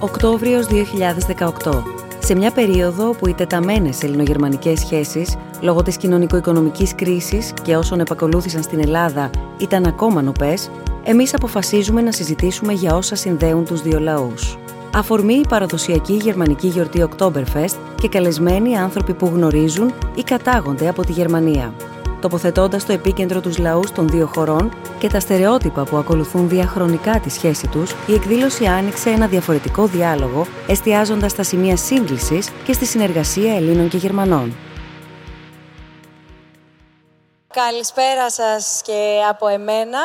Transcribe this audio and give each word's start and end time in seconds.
Οκτώβριος 0.00 0.66
2018. 0.66 1.82
Σε 2.18 2.34
μια 2.34 2.50
περίοδο 2.50 3.10
που 3.10 3.28
οι 3.28 3.34
τεταμένες 3.34 4.02
ελληνογερμανικές 4.02 4.80
σχέσεις, 4.80 5.36
λόγω 5.60 5.82
της 5.82 5.96
κοινωνικο-οικονομικής 5.96 6.94
κρίσης 6.94 7.52
και 7.62 7.76
όσων 7.76 8.00
επακολούθησαν 8.00 8.62
στην 8.62 8.80
Ελλάδα 8.80 9.30
ήταν 9.58 9.86
ακόμα 9.86 10.22
νοπές, 10.22 10.70
εμείς 11.04 11.34
αποφασίζουμε 11.34 12.02
να 12.02 12.12
συζητήσουμε 12.12 12.72
για 12.72 12.94
όσα 12.94 13.16
συνδέουν 13.16 13.64
τους 13.64 13.82
δύο 13.82 14.00
λαούς. 14.00 14.58
Αφορμή 14.94 15.34
η 15.34 15.46
παραδοσιακή 15.48 16.12
γερμανική 16.12 16.66
γιορτή 16.66 17.08
Oktoberfest 17.08 17.76
και 18.00 18.08
καλεσμένοι 18.08 18.76
άνθρωποι 18.76 19.14
που 19.14 19.26
γνωρίζουν 19.26 19.92
ή 20.14 20.22
κατάγονται 20.22 20.88
από 20.88 21.04
τη 21.04 21.12
Γερμανία 21.12 21.74
τοποθετώντας 22.20 22.86
το 22.86 22.92
επίκεντρο 22.92 23.40
τους 23.40 23.58
λαούς 23.58 23.92
των 23.92 24.08
δύο 24.08 24.26
χωρών 24.26 24.72
και 24.98 25.08
τα 25.08 25.20
στερεότυπα 25.20 25.84
που 25.84 25.96
ακολουθούν 25.96 26.48
διαχρονικά 26.48 27.20
τη 27.20 27.30
σχέση 27.30 27.66
τους, 27.66 27.94
η 28.06 28.14
εκδήλωση 28.14 28.66
άνοιξε 28.66 29.10
ένα 29.10 29.26
διαφορετικό 29.26 29.86
διάλογο, 29.86 30.46
εστιάζοντας 30.66 31.30
στα 31.30 31.42
σημεία 31.42 31.76
σύγκλησης 31.76 32.50
και 32.64 32.72
στη 32.72 32.86
συνεργασία 32.86 33.56
Ελλήνων 33.56 33.88
και 33.88 33.96
Γερμανών. 33.96 34.52
Καλησπέρα 37.64 38.30
σας 38.30 38.80
και 38.84 39.22
από 39.28 39.48
εμένα. 39.48 40.00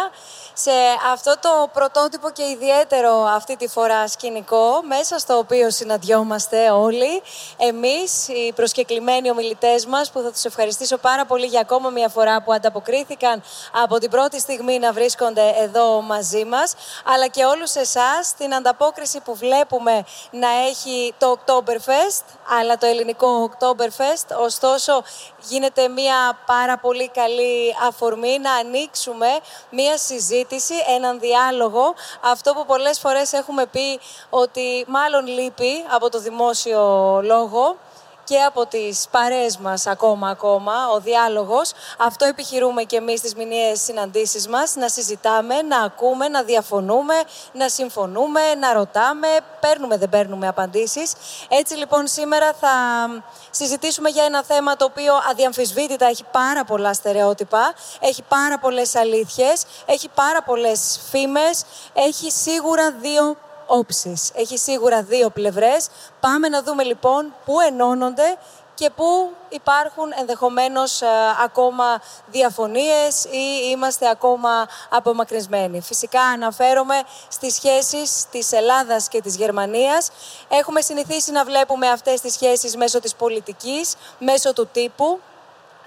Σε 0.53 0.71
αυτό 1.11 1.35
το 1.39 1.69
πρωτότυπο 1.73 2.29
και 2.29 2.43
ιδιαίτερο 2.43 3.23
αυτή 3.23 3.55
τη 3.55 3.67
φορά 3.67 4.07
σκηνικό, 4.07 4.81
μέσα 4.83 5.19
στο 5.19 5.37
οποίο 5.37 5.69
συναντιόμαστε 5.69 6.69
όλοι, 6.69 7.21
εμείς, 7.57 8.27
οι 8.27 8.53
προσκεκλημένοι 8.55 9.29
ομιλητές 9.29 9.85
μας, 9.85 10.11
που 10.11 10.21
θα 10.21 10.31
τους 10.31 10.43
ευχαριστήσω 10.45 10.97
πάρα 10.97 11.25
πολύ 11.25 11.45
για 11.45 11.59
ακόμα 11.59 11.89
μια 11.89 12.09
φορά 12.09 12.41
που 12.41 12.53
ανταποκρίθηκαν 12.53 13.43
από 13.83 13.97
την 13.97 14.09
πρώτη 14.09 14.39
στιγμή 14.39 14.79
να 14.79 14.91
βρίσκονται 14.93 15.53
εδώ 15.57 16.01
μαζί 16.01 16.45
μας, 16.45 16.73
αλλά 17.15 17.27
και 17.27 17.43
όλους 17.45 17.75
εσάς 17.75 18.33
την 18.37 18.55
ανταπόκριση 18.55 19.19
που 19.19 19.35
βλέπουμε 19.35 20.03
να 20.31 20.49
έχει 20.67 21.13
το 21.17 21.37
Oktoberfest, 21.37 22.23
αλλά 22.59 22.77
το 22.77 22.85
ελληνικό 22.85 23.51
Oktoberfest, 23.51 24.37
ωστόσο 24.39 25.03
γίνεται 25.47 25.87
μια 25.87 26.37
πάρα 26.45 26.77
πολύ 26.77 27.09
καλή 27.09 27.40
αφορμή 27.87 28.39
να 28.39 28.53
ανοίξουμε 28.53 29.27
μια 29.69 29.97
συζήτηση, 29.97 30.73
έναν 30.95 31.19
διάλογο, 31.19 31.93
αυτό 32.21 32.53
που 32.53 32.65
πολλές 32.65 32.99
φορές 32.99 33.33
έχουμε 33.33 33.65
πει 33.65 33.99
ότι 34.29 34.85
μάλλον 34.87 35.27
λείπει 35.27 35.85
από 35.89 36.09
το 36.09 36.19
δημόσιο 36.19 36.81
λόγο, 37.23 37.77
και 38.23 38.41
από 38.41 38.65
τις 38.65 39.07
παρέες 39.11 39.57
μας 39.57 39.87
ακόμα 39.87 40.29
ακόμα, 40.29 40.73
ο 40.93 40.99
διάλογος. 40.99 41.71
Αυτό 41.97 42.25
επιχειρούμε 42.25 42.83
και 42.83 42.95
εμείς 42.95 43.19
στις 43.19 43.35
μηνιαίες 43.35 43.81
συναντήσεις 43.81 44.47
μας, 44.47 44.75
να 44.75 44.87
συζητάμε, 44.89 45.61
να 45.61 45.79
ακούμε, 45.79 46.27
να 46.27 46.43
διαφωνούμε, 46.43 47.13
να 47.53 47.69
συμφωνούμε, 47.69 48.55
να 48.59 48.73
ρωτάμε, 48.73 49.27
παίρνουμε 49.59 49.97
δεν 49.97 50.09
παίρνουμε 50.09 50.47
απαντήσεις. 50.47 51.13
Έτσι 51.49 51.75
λοιπόν 51.75 52.07
σήμερα 52.07 52.53
θα 52.59 52.69
συζητήσουμε 53.49 54.09
για 54.09 54.23
ένα 54.23 54.43
θέμα 54.43 54.75
το 54.75 54.85
οποίο 54.85 55.13
αδιαμφισβήτητα 55.29 56.05
έχει 56.05 56.23
πάρα 56.31 56.63
πολλά 56.63 56.93
στερεότυπα, 56.93 57.73
έχει 57.99 58.23
πάρα 58.27 58.59
πολλές 58.59 58.95
αλήθειες, 58.95 59.63
έχει 59.85 60.09
πάρα 60.09 60.43
πολλές 60.43 60.99
φήμες, 61.09 61.63
έχει 61.93 62.31
σίγουρα 62.31 62.91
δύο 62.91 63.37
όψεις. 63.71 64.31
Έχει 64.33 64.57
σίγουρα 64.57 65.03
δύο 65.03 65.29
πλευρές. 65.29 65.87
Πάμε 66.19 66.49
να 66.49 66.63
δούμε 66.63 66.83
λοιπόν 66.83 67.33
πού 67.45 67.59
ενώνονται 67.59 68.37
και 68.73 68.89
πού 68.95 69.31
υπάρχουν 69.49 70.11
ενδεχομένως 70.19 71.01
ε, 71.01 71.07
ακόμα 71.43 72.01
διαφωνίες 72.31 73.23
ή 73.23 73.69
είμαστε 73.71 74.09
ακόμα 74.09 74.67
απομακρυσμένοι. 74.89 75.81
Φυσικά 75.81 76.21
αναφέρομαι 76.21 77.01
στις 77.27 77.53
σχέσεις 77.53 78.25
της 78.31 78.51
Ελλάδας 78.51 79.07
και 79.07 79.21
της 79.21 79.35
Γερμανίας. 79.35 80.09
Έχουμε 80.49 80.81
συνηθίσει 80.81 81.31
να 81.31 81.43
βλέπουμε 81.43 81.89
αυτές 81.89 82.21
τις 82.21 82.33
σχέσεις 82.33 82.75
μέσω 82.75 82.99
της 82.99 83.15
πολιτικής, 83.15 83.95
μέσω 84.17 84.53
του 84.53 84.67
τύπου, 84.71 85.19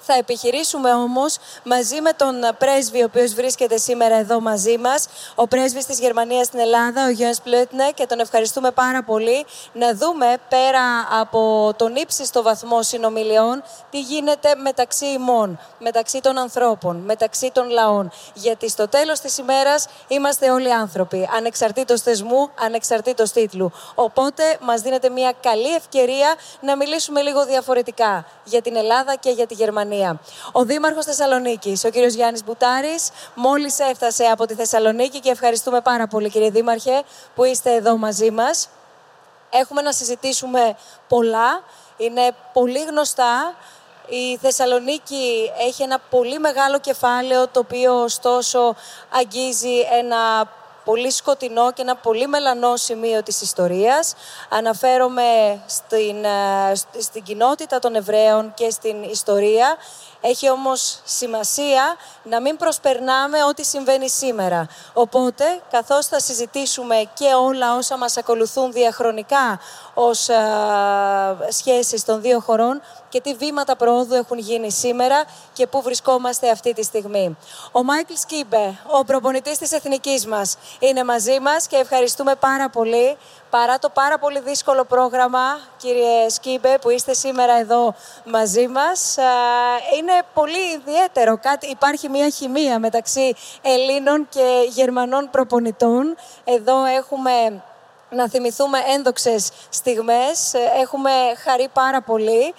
θα 0.06 0.14
επιχειρήσουμε 0.14 0.92
όμως 0.92 1.36
μαζί 1.62 2.00
με 2.00 2.12
τον 2.12 2.34
πρέσβη, 2.58 3.02
ο 3.02 3.04
οποίος 3.04 3.34
βρίσκεται 3.34 3.76
σήμερα 3.76 4.16
εδώ 4.16 4.40
μαζί 4.40 4.78
μας, 4.78 5.06
ο 5.34 5.46
πρέσβης 5.46 5.86
της 5.86 5.98
Γερμανίας 5.98 6.46
στην 6.46 6.58
Ελλάδα, 6.58 7.06
ο 7.06 7.10
Γιώργος 7.10 7.40
Πλούτνε, 7.40 7.90
και 7.94 8.06
τον 8.06 8.20
ευχαριστούμε 8.20 8.70
πάρα 8.70 9.02
πολύ, 9.02 9.46
να 9.72 9.94
δούμε 9.94 10.36
πέρα 10.48 10.82
από 11.20 11.72
τον 11.76 11.96
ύψιστο 11.96 12.42
βαθμό 12.42 12.82
συνομιλιών 12.82 13.62
τι 13.90 14.00
γίνεται 14.00 14.54
μεταξύ 14.54 15.06
ημών, 15.06 15.58
μεταξύ 15.78 16.20
των 16.20 16.38
ανθρώπων, 16.38 16.96
μεταξύ 16.96 17.50
των 17.54 17.68
λαών. 17.70 18.12
Γιατί 18.34 18.68
στο 18.68 18.88
τέλος 18.88 19.20
της 19.20 19.38
ημέρας 19.38 19.86
είμαστε 20.08 20.50
όλοι 20.50 20.72
άνθρωποι, 20.72 21.28
ανεξαρτήτως 21.36 22.00
θεσμού, 22.00 22.50
ανεξαρτήτως 22.60 23.32
τίτλου. 23.32 23.72
Οπότε 23.94 24.42
μας 24.60 24.80
δίνεται 24.80 25.08
μια 25.08 25.32
καλή 25.40 25.74
ευκαιρία 25.74 26.34
να 26.60 26.76
μιλήσουμε 26.76 27.20
λίγο 27.20 27.44
διαφορετικά 27.44 28.26
για 28.44 28.62
την 28.62 28.76
Ελλάδα 28.76 29.14
και 29.14 29.30
για 29.30 29.46
τη 29.46 29.54
Γερμανία. 29.54 29.92
Ο 30.52 30.64
Δήμαρχος 30.64 31.04
Θεσσαλονίκης, 31.04 31.84
ο 31.84 31.90
κύριος 31.90 32.14
Γιάννης 32.14 32.44
Μπουτάρης, 32.44 33.10
μόλις 33.34 33.78
έφτασε 33.78 34.24
από 34.24 34.46
τη 34.46 34.54
Θεσσαλονίκη 34.54 35.20
και 35.20 35.30
ευχαριστούμε 35.30 35.80
πάρα 35.80 36.06
πολύ, 36.06 36.30
κύριε 36.30 36.50
Δήμαρχε, 36.50 37.02
που 37.34 37.44
είστε 37.44 37.74
εδώ 37.74 37.96
μαζί 37.96 38.30
μας. 38.30 38.68
Έχουμε 39.50 39.82
να 39.82 39.92
συζητήσουμε 39.92 40.76
πολλά. 41.08 41.62
Είναι 41.96 42.30
πολύ 42.52 42.82
γνωστά. 42.82 43.54
Η 44.08 44.36
Θεσσαλονίκη 44.36 45.52
έχει 45.58 45.82
ένα 45.82 45.98
πολύ 46.10 46.38
μεγάλο 46.38 46.78
κεφάλαιο, 46.78 47.48
το 47.48 47.60
οποίο 47.60 48.02
ωστόσο 48.02 48.74
αγγίζει 49.10 49.78
ένα 49.98 50.48
πολύ 50.84 51.10
σκοτεινό 51.10 51.72
και 51.72 51.82
ένα 51.82 51.96
πολύ 51.96 52.26
μελανό 52.26 52.76
σημείο 52.76 53.22
της 53.22 53.40
ιστορίας. 53.40 54.14
Αναφέρομαι 54.48 55.62
στην, 55.66 56.24
ε, 56.24 56.74
στην 57.00 57.22
κοινότητα 57.22 57.78
των 57.78 57.94
Εβραίων 57.94 58.54
και 58.54 58.70
στην 58.70 59.02
ιστορία. 59.02 59.76
Έχει 60.20 60.50
όμως 60.50 61.00
σημασία 61.04 61.96
να 62.22 62.40
μην 62.40 62.56
προσπερνάμε 62.56 63.44
ό,τι 63.44 63.64
συμβαίνει 63.64 64.10
σήμερα. 64.10 64.66
Οπότε, 64.92 65.44
καθώς 65.70 66.06
θα 66.06 66.20
συζητήσουμε 66.20 66.94
και 67.14 67.34
όλα 67.34 67.76
όσα 67.76 67.96
μας 67.96 68.16
ακολουθούν 68.16 68.72
διαχρονικά 68.72 69.60
ως 69.94 70.28
α, 70.28 70.34
ε, 71.48 71.50
σχέσεις 71.50 72.04
των 72.04 72.20
δύο 72.20 72.40
χωρών 72.40 72.82
και 73.14 73.20
τι 73.20 73.34
βήματα 73.34 73.76
προόδου 73.76 74.14
έχουν 74.14 74.38
γίνει 74.38 74.72
σήμερα 74.72 75.24
και 75.52 75.66
πού 75.66 75.82
βρισκόμαστε 75.82 76.50
αυτή 76.50 76.72
τη 76.72 76.82
στιγμή. 76.82 77.36
Ο 77.72 77.82
Μάικλ 77.82 78.12
Σκίμπε, 78.14 78.78
ο 78.86 79.04
προπονητής 79.04 79.58
της 79.58 79.72
εθνικής 79.72 80.26
μας, 80.26 80.56
είναι 80.78 81.04
μαζί 81.04 81.40
μας 81.40 81.66
και 81.66 81.76
ευχαριστούμε 81.76 82.34
πάρα 82.34 82.70
πολύ 82.70 83.16
παρά 83.50 83.78
το 83.78 83.88
πάρα 83.88 84.18
πολύ 84.18 84.40
δύσκολο 84.40 84.84
πρόγραμμα, 84.84 85.58
κύριε 85.76 86.28
Σκίμπε, 86.28 86.78
που 86.80 86.90
είστε 86.90 87.14
σήμερα 87.14 87.58
εδώ 87.58 87.94
μαζί 88.24 88.68
μας. 88.68 89.16
Είναι 89.98 90.12
πολύ 90.34 90.72
ιδιαίτερο. 90.76 91.38
Κάτι, 91.38 91.66
υπάρχει 91.66 92.08
μια 92.08 92.28
χημεία 92.28 92.78
μεταξύ 92.78 93.34
Ελλήνων 93.62 94.26
και 94.28 94.68
Γερμανών 94.68 95.28
προπονητών. 95.30 96.16
Εδώ 96.44 96.84
έχουμε 96.84 97.62
να 98.14 98.28
θυμηθούμε 98.28 98.78
ένδοξες 98.94 99.50
στιγμές. 99.68 100.52
Έχουμε 100.80 101.10
χαρεί 101.44 101.68
πάρα 101.72 102.02
πολύ 102.02 102.54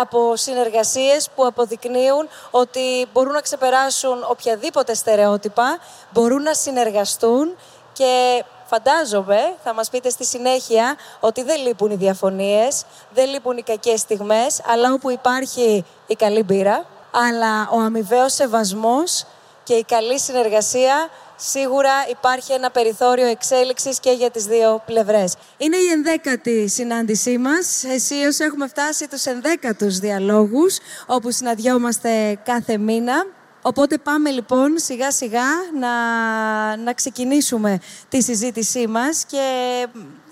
από 0.00 0.36
συνεργασίες 0.36 1.28
που 1.34 1.46
αποδεικνύουν 1.46 2.28
ότι 2.50 3.06
μπορούν 3.12 3.32
να 3.32 3.40
ξεπεράσουν 3.40 4.24
οποιαδήποτε 4.28 4.94
στερεότυπα, 4.94 5.78
μπορούν 6.12 6.42
να 6.42 6.54
συνεργαστούν 6.54 7.56
και 7.92 8.44
Φαντάζομαι, 8.70 9.54
θα 9.64 9.74
μας 9.74 9.90
πείτε 9.90 10.10
στη 10.10 10.24
συνέχεια, 10.24 10.96
ότι 11.20 11.42
δεν 11.42 11.60
λείπουν 11.60 11.90
οι 11.90 11.96
διαφωνίες, 11.96 12.84
δεν 13.10 13.28
λείπουν 13.28 13.56
οι 13.56 13.62
κακές 13.62 14.00
στιγμές, 14.00 14.60
αλλά 14.66 14.92
όπου 14.92 15.10
υπάρχει 15.10 15.84
η 16.06 16.14
καλή 16.14 16.42
μπύρα, 16.42 16.84
αλλά 17.10 17.68
ο 17.72 17.80
αμοιβαίος 17.80 18.32
σεβασμός 18.32 19.24
και 19.64 19.74
η 19.74 19.84
καλή 19.84 20.18
συνεργασία 20.18 21.08
σίγουρα 21.38 21.92
υπάρχει 22.10 22.52
ένα 22.52 22.70
περιθώριο 22.70 23.26
εξέλιξης 23.26 24.00
και 24.00 24.10
για 24.10 24.30
τις 24.30 24.44
δύο 24.44 24.82
πλευρές. 24.86 25.34
Είναι 25.56 25.76
η 25.76 25.86
ενδέκατη 25.86 26.68
συνάντησή 26.68 27.38
μας. 27.38 27.84
Εσείς 27.84 28.40
έχουμε 28.40 28.68
φτάσει 28.68 29.08
τους 29.08 29.24
ενδέκατους 29.24 29.98
διαλόγους, 29.98 30.78
όπου 31.06 31.30
συναντιόμαστε 31.30 32.38
κάθε 32.44 32.78
μήνα. 32.78 33.26
Οπότε 33.62 33.98
πάμε 33.98 34.30
λοιπόν 34.30 34.78
σιγά 34.78 35.10
σιγά 35.10 35.46
να, 35.78 35.92
να 36.76 36.92
ξεκινήσουμε 36.92 37.78
τη 38.08 38.22
συζήτησή 38.22 38.86
μας 38.86 39.24
και 39.24 39.46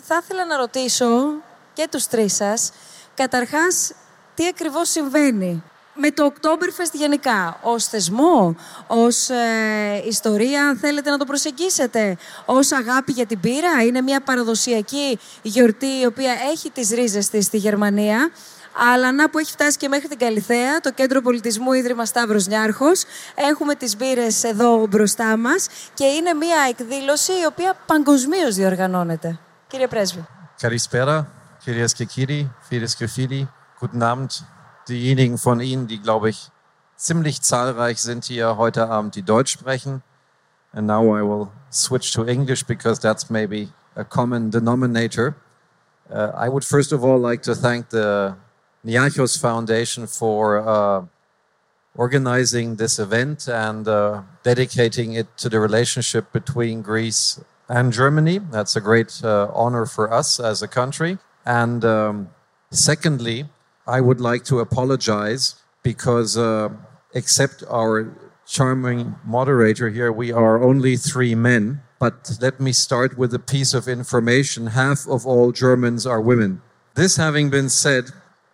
θα 0.02 0.20
ήθελα 0.22 0.44
να 0.44 0.56
ρωτήσω 0.56 1.32
και 1.72 1.88
τους 1.90 2.06
τρεις 2.06 2.34
σας, 2.34 2.72
καταρχάς, 3.14 3.92
τι 4.34 4.46
ακριβώς 4.46 4.90
συμβαίνει 4.90 5.62
με 5.96 6.10
το 6.10 6.32
Oktoberfest 6.32 6.92
γενικά, 6.92 7.58
ως 7.62 7.84
θεσμό, 7.84 8.56
ως 8.86 9.28
ε, 9.28 10.02
ιστορία, 10.06 10.68
αν 10.68 10.76
θέλετε 10.76 11.10
να 11.10 11.18
το 11.18 11.24
προσεγγίσετε, 11.24 12.16
ως 12.44 12.72
αγάπη 12.72 13.12
για 13.12 13.26
την 13.26 13.40
πύρα. 13.40 13.82
Είναι 13.86 14.00
μια 14.00 14.20
παραδοσιακή 14.20 15.18
γιορτή 15.42 16.00
η 16.02 16.06
οποία 16.06 16.32
έχει 16.52 16.70
τις 16.70 16.90
ρίζες 16.90 17.28
της 17.28 17.44
στη 17.44 17.56
Γερμανία 17.56 18.30
αλλά 18.92 19.12
να 19.12 19.30
που 19.30 19.38
έχει 19.38 19.50
φτάσει 19.50 19.76
και 19.76 19.88
μέχρι 19.88 20.08
την 20.08 20.18
Καλιθέα, 20.18 20.80
το 20.80 20.92
Κέντρο 20.92 21.20
Πολιτισμού 21.20 21.72
Ίδρυμα 21.72 22.04
Σταύρος 22.04 22.46
Νιάρχος. 22.46 23.04
Έχουμε 23.34 23.74
τις 23.74 23.96
μπύρες 23.96 24.44
εδώ 24.44 24.86
μπροστά 24.86 25.36
μας 25.36 25.66
και 25.94 26.04
είναι 26.04 26.34
μια 26.34 26.56
εκδήλωση 26.68 27.32
η 27.32 27.46
οποία 27.46 27.74
παγκοσμίως 27.86 28.54
διοργανώνεται. 28.54 29.38
Κύριε 29.66 29.86
Πρέσβη. 29.86 30.26
Kalispera, 30.60 31.24
κυρίες 31.64 31.92
και 31.92 32.04
κύριοι, 32.04 32.52
φίλες 32.60 32.94
και 32.94 33.06
φίλοι, 33.06 33.50
guten 33.80 34.02
Abend. 34.02 34.55
Diejenigen 34.88 35.38
von 35.38 35.60
Ihnen, 35.60 35.86
die, 35.86 36.00
glaube 36.00 36.30
ich, 36.30 36.50
ziemlich 36.96 37.42
zahlreich 37.42 38.00
sind 38.00 38.24
hier 38.24 38.56
heute 38.56 38.88
Abend, 38.88 39.14
die 39.16 39.22
Deutsch 39.22 39.52
sprechen. 39.52 40.02
And 40.72 40.86
now 40.86 41.16
I 41.16 41.22
will 41.22 41.48
switch 41.70 42.12
to 42.12 42.24
English 42.24 42.64
because 42.64 43.00
that's 43.00 43.30
maybe 43.30 43.68
a 43.94 44.04
common 44.04 44.50
denominator. 44.50 45.34
Uh, 46.10 46.30
I 46.36 46.48
would 46.48 46.64
first 46.64 46.92
of 46.92 47.02
all 47.02 47.18
like 47.18 47.42
to 47.42 47.54
thank 47.54 47.88
the 47.88 48.36
Niachos 48.84 49.40
Foundation 49.40 50.06
for 50.06 50.58
uh, 50.58 51.06
organizing 51.96 52.76
this 52.76 52.98
event 52.98 53.48
and 53.48 53.88
uh, 53.88 54.22
dedicating 54.42 55.14
it 55.14 55.26
to 55.38 55.48
the 55.48 55.58
relationship 55.58 56.32
between 56.32 56.82
Greece 56.82 57.40
and 57.68 57.92
Germany. 57.92 58.38
That's 58.38 58.76
a 58.76 58.80
great 58.80 59.20
uh, 59.24 59.48
honor 59.52 59.86
for 59.86 60.12
us 60.12 60.38
as 60.38 60.62
a 60.62 60.68
country. 60.68 61.18
And 61.44 61.84
um, 61.84 62.28
secondly, 62.70 63.46
I 63.86 64.00
would 64.00 64.20
like 64.20 64.44
to 64.44 64.60
apologize 64.60 65.54
because, 65.82 66.36
uh, 66.36 66.70
except 67.14 67.62
our 67.70 68.12
charming 68.46 69.16
moderator 69.24 69.90
here, 69.90 70.12
we 70.12 70.32
are 70.32 70.62
only 70.62 70.96
three 70.96 71.34
men. 71.34 71.82
But 71.98 72.38
let 72.40 72.60
me 72.60 72.72
start 72.72 73.16
with 73.16 73.32
a 73.32 73.38
piece 73.38 73.72
of 73.74 73.88
information. 73.88 74.68
Half 74.68 75.06
of 75.08 75.26
all 75.26 75.52
Germans 75.52 76.06
are 76.06 76.20
women. 76.20 76.62
This 76.94 77.16
having 77.16 77.48
been 77.50 77.68
said, 77.68 78.10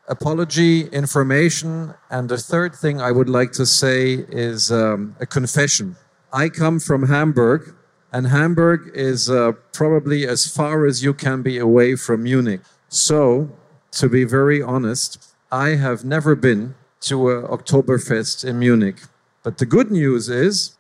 apology, 0.09 0.87
information, 0.89 1.95
and 2.11 2.29
the 2.29 2.39
third 2.39 2.75
thing 2.75 3.01
I 3.01 3.11
would 3.11 3.29
like 3.29 3.53
to 3.53 3.67
say 3.67 4.25
is 4.29 4.71
um, 4.71 5.17
a 5.21 5.27
confession. 5.27 5.97
I 6.33 6.49
come 6.49 6.79
from 6.81 7.09
Hamburg, 7.09 7.75
and 8.13 8.27
Hamburg 8.27 8.91
is 8.95 9.31
uh, 9.31 9.53
probably 9.73 10.27
as 10.27 10.47
far 10.47 10.87
as 10.87 11.03
you 11.03 11.15
can 11.15 11.43
be 11.43 11.59
away 11.59 11.97
from 11.97 12.23
Munich. 12.25 12.61
So, 12.89 13.51
to 13.93 14.09
be 14.09 14.25
very 14.25 14.63
honest, 14.63 15.35
I 15.51 15.71
have 15.71 16.05
never 16.05 16.35
been 16.35 16.75
to 17.03 17.31
a 17.31 17.49
Oktoberfest 17.49 18.45
in 18.45 18.59
Munich. 18.59 19.03
But 19.43 19.59
the 19.59 19.67
good 19.67 19.91
news 19.91 20.29
is 20.29 20.77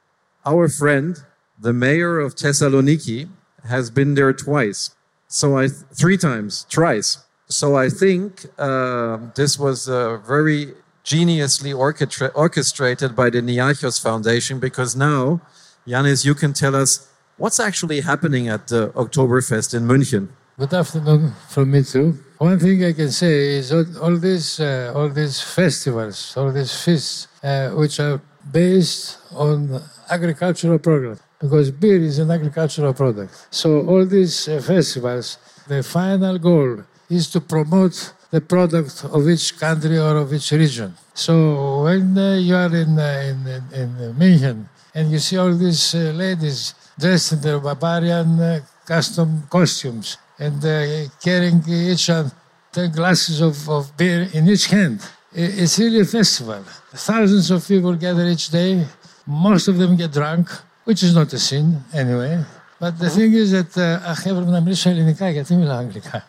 our 0.47 0.69
friend, 0.69 1.17
the 1.59 1.73
mayor 1.73 2.19
of 2.19 2.35
Thessaloniki, 2.35 3.29
has 3.64 3.91
been 3.91 4.14
there 4.14 4.32
twice. 4.32 4.91
So 5.29 5.59
I 5.59 5.69
three 5.69 6.17
times, 6.17 6.67
twice. 6.69 7.25
So 7.49 7.76
I 7.76 7.88
think 7.88 8.47
uh, 8.59 9.19
this 9.35 9.58
was 9.58 9.88
uh, 9.88 10.19
very 10.19 10.75
geniusly 11.05 11.76
orchestra- 11.76 12.32
orchestrated 12.35 13.15
by 13.15 13.31
the 13.31 13.41
Niachos 13.41 14.00
Foundation 14.00 14.58
because 14.58 14.97
now, 14.97 15.41
Yanis, 15.87 16.25
you 16.25 16.35
can 16.35 16.53
tell 16.53 16.75
us 16.75 17.08
what's 17.37 17.61
actually 17.61 18.00
happening 18.00 18.49
at 18.49 18.69
the 18.69 18.88
Oktoberfest 18.91 19.75
in 19.75 19.87
München. 19.87 20.29
Good 20.58 20.75
afternoon 20.75 21.32
from 21.49 21.70
me 21.70 21.82
too. 21.82 22.12
One 22.37 22.58
thing 22.58 22.84
I 22.84 22.93
can 22.93 23.10
say 23.10 23.56
is 23.56 23.72
all, 23.72 23.87
all 24.02 24.16
these 24.19 24.60
uh, 24.60 24.93
all 24.94 25.08
these 25.08 25.40
festivals, 25.40 26.37
all 26.37 26.52
these 26.52 26.75
feasts, 26.84 27.26
uh, 27.43 27.70
which 27.70 27.99
are 27.99 28.20
based 28.52 29.16
on 29.32 29.81
agricultural 30.10 30.78
program, 30.78 31.19
because 31.40 31.70
beer 31.70 31.96
is 31.96 32.19
an 32.19 32.31
agricultural 32.31 32.93
product. 32.93 33.32
So 33.50 33.81
all 33.88 34.04
these 34.04 34.46
uh, 34.46 34.60
festivals, 34.60 35.38
the 35.66 35.82
final 35.82 36.38
goal 36.38 36.84
is 37.08 37.31
to 37.31 37.40
promote 37.40 38.12
the 38.31 38.43
product 38.43 39.06
of 39.06 39.26
each 39.31 39.58
country 39.58 39.98
or 39.98 40.19
of 40.19 40.34
each 40.34 40.52
region. 40.52 40.93
So 41.14 41.84
when 41.84 42.19
uh, 42.19 42.34
you 42.34 42.56
are 42.56 42.75
in, 42.76 42.98
uh, 42.98 43.31
in, 43.31 43.38
in, 43.81 44.14
München 44.20 44.69
and 44.94 45.10
you 45.10 45.19
see 45.19 45.38
all 45.38 45.55
these 45.55 45.94
uh, 45.94 46.12
ladies 46.14 46.75
dressed 46.98 47.32
in 47.32 47.40
their 47.40 47.58
barbarian 47.58 48.38
uh, 48.38 48.60
custom 48.84 49.44
costumes 49.48 50.19
and 50.42 50.59
uh, 50.65 51.09
carrying 51.24 51.62
each 51.68 52.09
one 52.09 52.31
10 52.74 52.92
glasses 52.92 53.42
of, 53.42 53.69
of 53.69 53.95
beer 53.98 54.30
in 54.33 54.48
each 54.48 54.68
hand, 54.68 55.01
it's 55.33 55.80
really 55.80 56.01
a 56.01 56.06
festival. 56.06 56.63
Thousands 56.94 57.50
of 57.51 57.68
people 57.68 57.94
gather 57.95 58.25
each 58.27 58.50
day. 58.50 58.86
Most 59.25 59.68
of 59.68 59.77
them 59.77 59.95
get 59.95 60.12
drunk, 60.12 60.50
which 60.83 61.01
is 61.04 61.13
not 61.13 61.31
a 61.33 61.39
sin 61.39 61.83
anyway. 61.94 62.44
But 62.80 63.00
the 63.00 63.09
thing 63.09 63.33
is 63.33 63.51
that 63.51 63.77
uh, 63.77 64.09
αχ, 64.09 64.25
έπρεπε 64.25 64.50
να 64.50 64.59
μιλήσω 64.62 64.89
ελληνικά 64.89 65.30
γιατί 65.30 65.56
μιλάω 65.56 65.77
αγγλικά. 65.77 66.25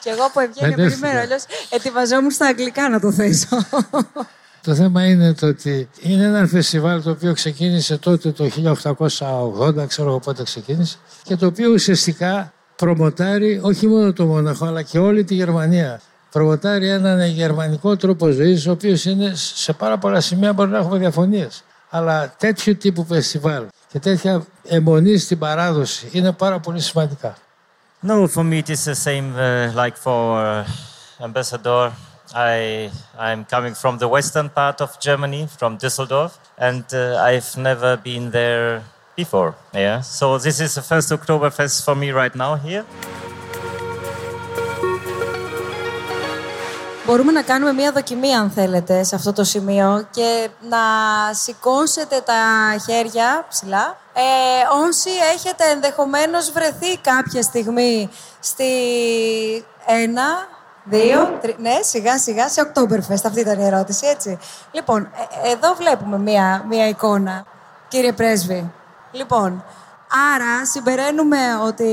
Και 0.00 0.10
εγώ 0.10 0.30
που 0.32 0.40
ευγένεια 0.40 0.76
περιμένω, 0.76 1.20
αλλιώς 1.20 1.44
ετοιμαζόμουν 1.70 2.30
στα 2.30 2.46
αγγλικά 2.46 2.88
να 2.88 3.00
το 3.00 3.12
θέσω. 3.12 3.66
Το 4.65 4.75
θέμα 4.75 5.05
είναι 5.05 5.33
το 5.33 5.47
ότι 5.47 5.89
είναι 6.01 6.23
ένα 6.23 6.47
φεστιβάλ 6.47 7.03
το 7.03 7.09
οποίο 7.09 7.33
ξεκίνησε 7.33 7.97
τότε 7.97 8.31
το 8.31 8.49
1880, 9.79 9.87
ξέρω 9.87 10.09
εγώ 10.09 10.19
πότε 10.19 10.43
ξεκίνησε, 10.43 10.97
και 11.23 11.35
το 11.35 11.45
οποίο 11.45 11.71
ουσιαστικά 11.71 12.53
προμοτάρει 12.75 13.59
όχι 13.63 13.87
μόνο 13.87 14.13
το 14.13 14.25
Μόναχο 14.25 14.65
αλλά 14.65 14.81
και 14.81 14.99
όλη 14.99 15.23
τη 15.23 15.35
Γερμανία. 15.35 16.01
Προμοτάρει 16.31 16.89
έναν 16.89 17.27
γερμανικό 17.27 17.95
τρόπο 17.95 18.29
ζωής, 18.29 18.67
ο 18.67 18.71
οποίος 18.71 19.05
είναι 19.05 19.31
σε 19.35 19.73
πάρα 19.73 19.97
πολλά 19.97 20.21
σημεία 20.21 20.53
μπορεί 20.53 20.69
να 20.69 20.77
έχουμε 20.77 20.97
διαφωνίες. 20.97 21.63
Αλλά 21.89 22.35
τέτοιου 22.37 22.77
τύπου 22.77 23.05
φεστιβάλ 23.05 23.65
και 23.91 23.99
τέτοια 23.99 24.45
αιμονή 24.67 25.17
στην 25.17 25.37
παράδοση 25.37 26.09
είναι 26.11 26.31
πάρα 26.31 26.59
πολύ 26.59 26.79
σημαντικά. 26.79 27.35
No, 28.07 28.27
for 28.27 28.43
me 28.43 28.57
it 28.59 28.69
is 28.69 28.83
the 28.85 28.95
same 28.95 29.27
uh, 29.35 29.81
like 29.81 29.97
for 29.97 30.21
uh, 30.37 31.25
Ambassador. 31.27 31.91
I 32.33 32.89
I'm 33.17 33.45
coming 33.45 33.75
from 33.75 33.97
the 33.97 34.07
western 34.07 34.49
part 34.49 34.81
of 34.81 34.99
Germany, 34.99 35.47
from 35.59 35.77
Düsseldorf, 35.77 36.31
and 36.57 36.85
uh, 36.93 37.21
I've 37.29 37.55
never 37.57 37.97
been 37.97 38.31
there 38.31 38.83
before. 39.15 39.55
Yeah, 39.73 40.01
so 40.01 40.37
this 40.37 40.59
is 40.59 40.75
the 40.75 40.81
first 40.81 41.11
Oktoberfest 41.11 41.83
for 41.85 41.95
me 41.95 42.11
right 42.11 42.35
now 42.35 42.55
here. 42.55 42.85
Μπορούμε 47.05 47.31
να 47.31 47.41
κάνουμε 47.41 47.73
μία 47.73 47.91
δοκιμή 47.91 48.35
αν 48.35 48.49
θέλετε 48.49 49.03
σε 49.03 49.15
αυτό 49.15 49.33
το 49.33 49.43
σημείο 49.43 50.07
και 50.11 50.49
να 50.69 50.77
σηκώσετε 51.33 52.21
τα 52.21 52.41
χέρια 52.85 53.45
ψηλά. 53.49 53.97
Ε, 54.13 54.21
όσοι 54.87 55.09
έχετε 55.33 55.63
ενδεχομένως 55.69 56.51
βρεθεί 56.51 56.97
κάποια 56.97 57.41
στιγμή 57.41 58.09
στη 58.39 58.65
ένα, 59.85 60.47
δύο, 60.85 61.37
τρι... 61.41 61.55
ναι, 61.59 61.79
σιγά 61.81 62.17
σιγά 62.19 62.49
σε 62.49 62.71
Oktoberfest. 62.73 63.23
Αυτή 63.25 63.39
ήταν 63.39 63.59
η 63.59 63.65
ερώτηση, 63.65 64.07
έτσι. 64.07 64.37
Λοιπόν, 64.71 65.09
ε, 65.43 65.51
εδώ 65.51 65.73
βλέπουμε 65.73 66.17
μία, 66.17 66.65
μία 66.69 66.87
εικόνα, 66.87 67.45
κύριε 67.87 68.11
Πρέσβη. 68.11 68.71
Λοιπόν, 69.11 69.63
άρα 70.35 70.65
συμπεραίνουμε 70.65 71.37
ότι 71.65 71.85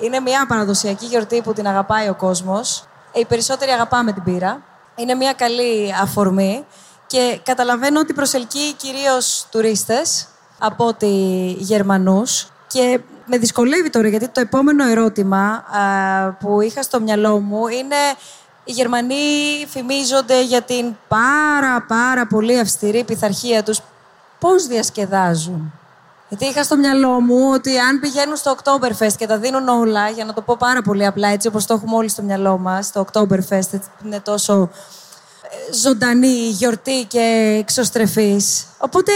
είναι 0.00 0.20
μια 0.20 0.46
παραδοσιακή 0.46 1.06
γιορτή 1.06 1.42
που 1.42 1.52
την 1.52 1.66
αγαπάει 1.66 2.08
ο 2.08 2.14
κόσμος. 2.14 2.84
Οι 3.12 3.24
περισσότεροι 3.24 3.70
αγαπάμε 3.70 4.12
την 4.12 4.22
πύρα. 4.22 4.62
Είναι 4.94 5.14
μια 5.14 5.32
καλή 5.32 5.94
αφορμή 6.02 6.64
και 7.06 7.40
καταλαβαίνω 7.42 8.00
ότι 8.00 8.12
προσελκύει 8.12 8.72
κυρίως 8.72 9.46
τουρίστες 9.50 10.26
από 10.58 10.86
ότι 10.86 11.06
Γερμανούς 11.58 12.48
και 12.66 13.00
με 13.26 13.38
δυσκολεύει 13.38 13.90
τώρα 13.90 14.08
γιατί 14.08 14.28
το 14.28 14.40
επόμενο 14.40 14.88
ερώτημα 14.88 15.64
που 16.40 16.60
είχα 16.60 16.82
στο 16.82 17.00
μυαλό 17.00 17.40
μου 17.40 17.66
είναι 17.66 17.96
οι 18.64 18.72
Γερμανοί 18.72 19.14
φημίζονται 19.68 20.42
για 20.42 20.62
την 20.62 20.96
πάρα 21.08 21.84
πάρα 21.88 22.26
πολύ 22.26 22.58
αυστηρή 22.58 23.04
πειθαρχία 23.04 23.62
τους. 23.62 23.80
Πώς 24.38 24.66
διασκεδάζουν; 24.66 25.72
Γιατί 26.28 26.44
είχα 26.44 26.62
στο 26.62 26.76
μυαλό 26.76 27.20
μου 27.20 27.50
ότι 27.52 27.78
αν 27.78 28.00
πηγαίνουν 28.00 28.36
στο 28.36 28.56
Oktoberfest 28.56 29.12
και 29.16 29.26
τα 29.26 29.38
δίνουν 29.38 29.68
όλα, 29.68 30.08
για 30.08 30.24
να 30.24 30.32
το 30.32 30.40
πω 30.40 30.56
πάρα 30.58 30.82
πολύ 30.82 31.06
απλά, 31.06 31.28
έτσι 31.28 31.48
όπως 31.48 31.66
το 31.66 31.74
έχουμε 31.74 31.96
όλοι 31.96 32.08
στο 32.08 32.22
μυαλό 32.22 32.58
μας, 32.58 32.92
το 32.92 33.04
Oktoberfest 33.12 33.80
είναι 34.04 34.20
τόσο 34.20 34.70
ε, 35.42 35.72
ζωντανή, 35.74 36.48
γιορτή 36.48 37.04
και 37.04 37.56
εξωστρεφής. 37.60 38.66
Οπότε 38.78 39.12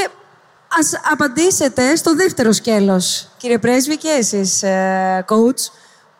ας 0.79 1.01
απαντήσετε 1.13 1.97
στο 1.97 2.15
δεύτερο 2.15 2.53
σκέλος, 2.53 3.29
κύριε 3.37 3.59
Πρέσβη 3.59 3.97
και 3.97 4.09
εσείς, 4.09 4.63
ε, 4.63 5.25
coach. 5.29 5.71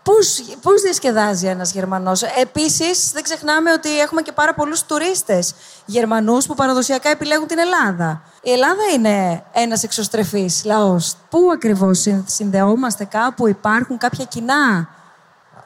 Πώς, 0.03 0.43
πώς 0.63 0.83
διασκεδάζει 0.83 1.47
ένας 1.47 1.73
Γερμανός; 1.73 2.23
Επίσης, 2.23 3.11
δεν 3.13 3.23
ξεχνάμε 3.23 3.73
ότι 3.73 4.01
έχουμε 4.01 4.23
και 4.23 4.33
πάρα 4.33 4.55
πολλούς 4.55 4.83
τουρίστες 4.83 5.55
Γερμανούς 5.85 6.47
που 6.47 6.55
παραδοσιακά 6.55 7.09
επιλέγουν 7.09 7.47
την 7.47 7.59
Ελλάδα. 7.59 8.23
Η 8.43 8.51
Ελλάδα 8.51 8.83
είναι 8.95 9.45
ένας 9.53 9.83
εξωστρεφής 9.83 10.65
λαός. 10.65 11.15
Πού 11.31 11.51
ακριβώς 11.53 12.07
συνδεόμαστε 12.25 13.05
κάπου, 13.05 13.49
υπάρχουν 13.49 13.99
κάποια 13.99 14.25
κοινά 14.25 14.89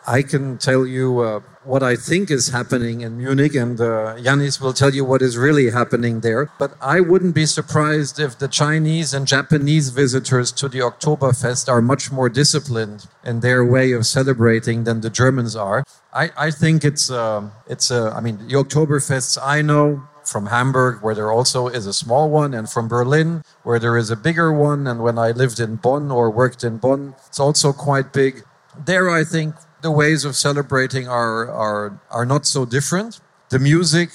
I 0.07 0.23
can 0.23 0.59
tell 0.59 0.85
you 0.85 1.21
uh, 1.21 1.41
what 1.65 1.83
I 1.83 1.95
think 1.95 2.31
is 2.31 2.49
happening 2.49 3.03
in 3.03 3.19
Munich, 3.19 3.55
and 3.55 3.81
uh, 3.81 4.17
will 4.61 4.73
tell 4.73 4.93
you 4.93 5.05
what 5.05 5.23
is 5.23 5.37
really 5.37 5.71
happening 5.71 6.21
there. 6.21 6.51
But 6.59 6.75
I 6.81 7.01
wouldn't 7.01 7.35
be 7.35 7.47
surprised 7.47 8.19
if 8.19 8.39
the 8.39 8.49
Chinese 8.49 9.15
and 9.15 9.27
Japanese 9.27 9.91
visitors 9.91 10.51
to 10.53 10.69
the 10.69 10.81
Oktoberfest 10.81 11.69
are 11.69 11.81
much 11.81 12.11
more 12.11 12.29
disciplined 12.29 13.07
in 13.25 13.41
their 13.41 13.65
way 13.65 13.93
of 13.93 14.05
celebrating 14.05 14.85
than 14.85 15.03
the 15.03 15.11
Germans 15.11 15.55
are. 15.55 15.85
I, 16.13 16.31
I 16.37 16.51
think 16.51 16.85
it's, 16.85 17.11
uh, 17.11 17.51
it's 17.69 17.91
uh, 17.91 18.13
I 18.13 18.21
mean, 18.21 18.39
the 18.49 18.55
Oktoberfests 18.55 19.39
I 19.41 19.63
know 19.63 20.03
from 20.25 20.47
Hamburg, 20.47 21.03
where 21.03 21.15
there 21.15 21.31
also 21.31 21.69
is 21.69 21.87
a 21.87 21.93
small 21.93 22.31
one, 22.31 22.55
and 22.55 22.69
from 22.69 22.89
Berlin, 22.89 23.43
where 23.63 23.79
there 23.79 23.97
is 23.97 24.11
a 24.11 24.17
bigger 24.17 24.53
one. 24.53 24.87
And 24.87 25.03
when 25.03 25.19
I 25.19 25.31
lived 25.31 25.61
in 25.61 25.77
Bonn 25.77 26.11
or 26.11 26.31
worked 26.31 26.65
in 26.65 26.79
Bonn, 26.79 27.15
it's 27.27 27.41
also 27.41 27.73
quite 27.73 28.13
big. 28.13 28.45
There, 28.87 29.11
I 29.11 29.25
think 29.25 29.55
the 29.83 29.91
ways 29.91 30.25
of 30.25 30.37
celebrating 30.37 31.09
are, 31.09 31.51
are, 31.51 32.01
are 32.11 32.25
not 32.25 32.47
so 32.47 32.65
different. 32.65 33.21
The 33.51 33.59
music 33.59 34.11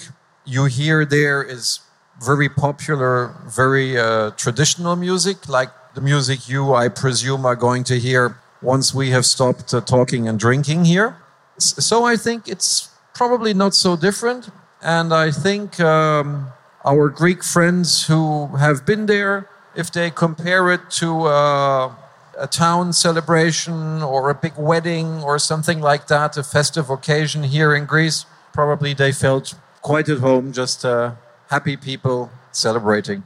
you 0.46 0.66
hear 0.66 1.06
there 1.06 1.44
is 1.44 1.82
very 2.24 2.50
popular, 2.50 3.36
very 3.46 3.98
uh, 4.00 4.32
traditional 4.32 4.96
music, 4.96 5.48
like 5.48 5.70
the 5.94 6.02
music 6.02 6.50
you, 6.50 6.74
I 6.74 6.88
presume, 6.88 7.46
are 7.46 7.56
going 7.56 7.84
to 7.86 8.00
hear 8.00 8.38
once 8.62 8.94
we 8.94 9.10
have 9.12 9.26
stopped 9.26 9.74
uh, 9.74 9.82
talking 9.82 10.28
and 10.28 10.40
drinking 10.40 10.86
here. 10.86 11.18
So 11.58 12.06
I 12.06 12.16
think 12.16 12.48
it's 12.48 12.90
probably 13.14 13.54
not 13.54 13.76
so 13.76 13.96
different. 13.96 14.50
And 14.82 15.14
I 15.14 15.32
think 15.32 15.80
um, 15.80 16.48
our 16.86 17.10
Greek 17.10 17.44
friends 17.44 18.08
who 18.08 18.48
have 18.58 18.86
been 18.86 19.06
there, 19.06 19.50
if 19.76 19.92
they 19.92 20.10
compare 20.10 20.72
it 20.72 20.90
to 20.92 21.26
uh, 21.26 21.94
a 22.40 22.48
town 22.48 22.94
celebration 22.94 24.02
or 24.02 24.30
a 24.30 24.36
big 24.36 24.54
wedding 24.58 25.24
or 25.24 25.40
something 25.40 25.82
like 25.82 26.08
that, 26.08 26.38
a 26.38 26.44
festive 26.44 26.90
occasion 26.90 27.44
here 27.44 27.74
in 27.76 27.86
Greece, 27.86 28.26
probably 28.54 28.94
they 28.94 29.12
felt 29.12 29.56
quite 29.82 30.10
at 30.10 30.20
home, 30.20 30.52
just 30.52 30.86
uh, 30.86 31.12
happy 31.50 31.76
people 31.78 32.30
celebrating. 32.52 33.24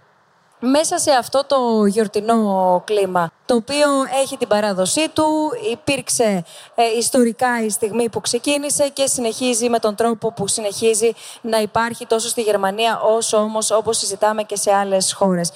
μέσα 0.62 0.98
σε 0.98 1.12
αυτό 1.12 1.44
το 1.48 1.86
γιορτινό 1.86 2.82
κλίμα, 2.86 3.32
το 3.46 3.56
οποίο 3.56 3.88
έχει 4.22 4.38
την 4.38 4.48
παράδοσή 4.48 5.10
του, 5.10 5.25
υπήρξε 5.72 6.44
ε, 6.75 6.84
ιστορικά 6.98 7.63
η 7.65 7.70
στιγμή 7.70 8.10
που 8.10 8.22
ξεκίνησε 8.22 8.89
και 8.89 9.08
συνεχίζει 9.08 9.70
με 9.70 9.80
τον 9.80 9.96
τρόπο 9.96 10.32
που 10.32 10.48
συνεχίζει 10.48 11.12
να 11.41 11.62
υπάρχει 11.62 12.06
τόσο 12.06 12.27
στη 12.27 12.41
Γερμανία 12.41 13.00
όσο 13.00 13.38
όμως 13.38 13.72
όπως 13.72 13.98
συζητάμε 13.98 14.44
και 14.44 14.56
σε 14.56 14.74
άλλες 14.74 15.13
χώρες. 15.13 15.51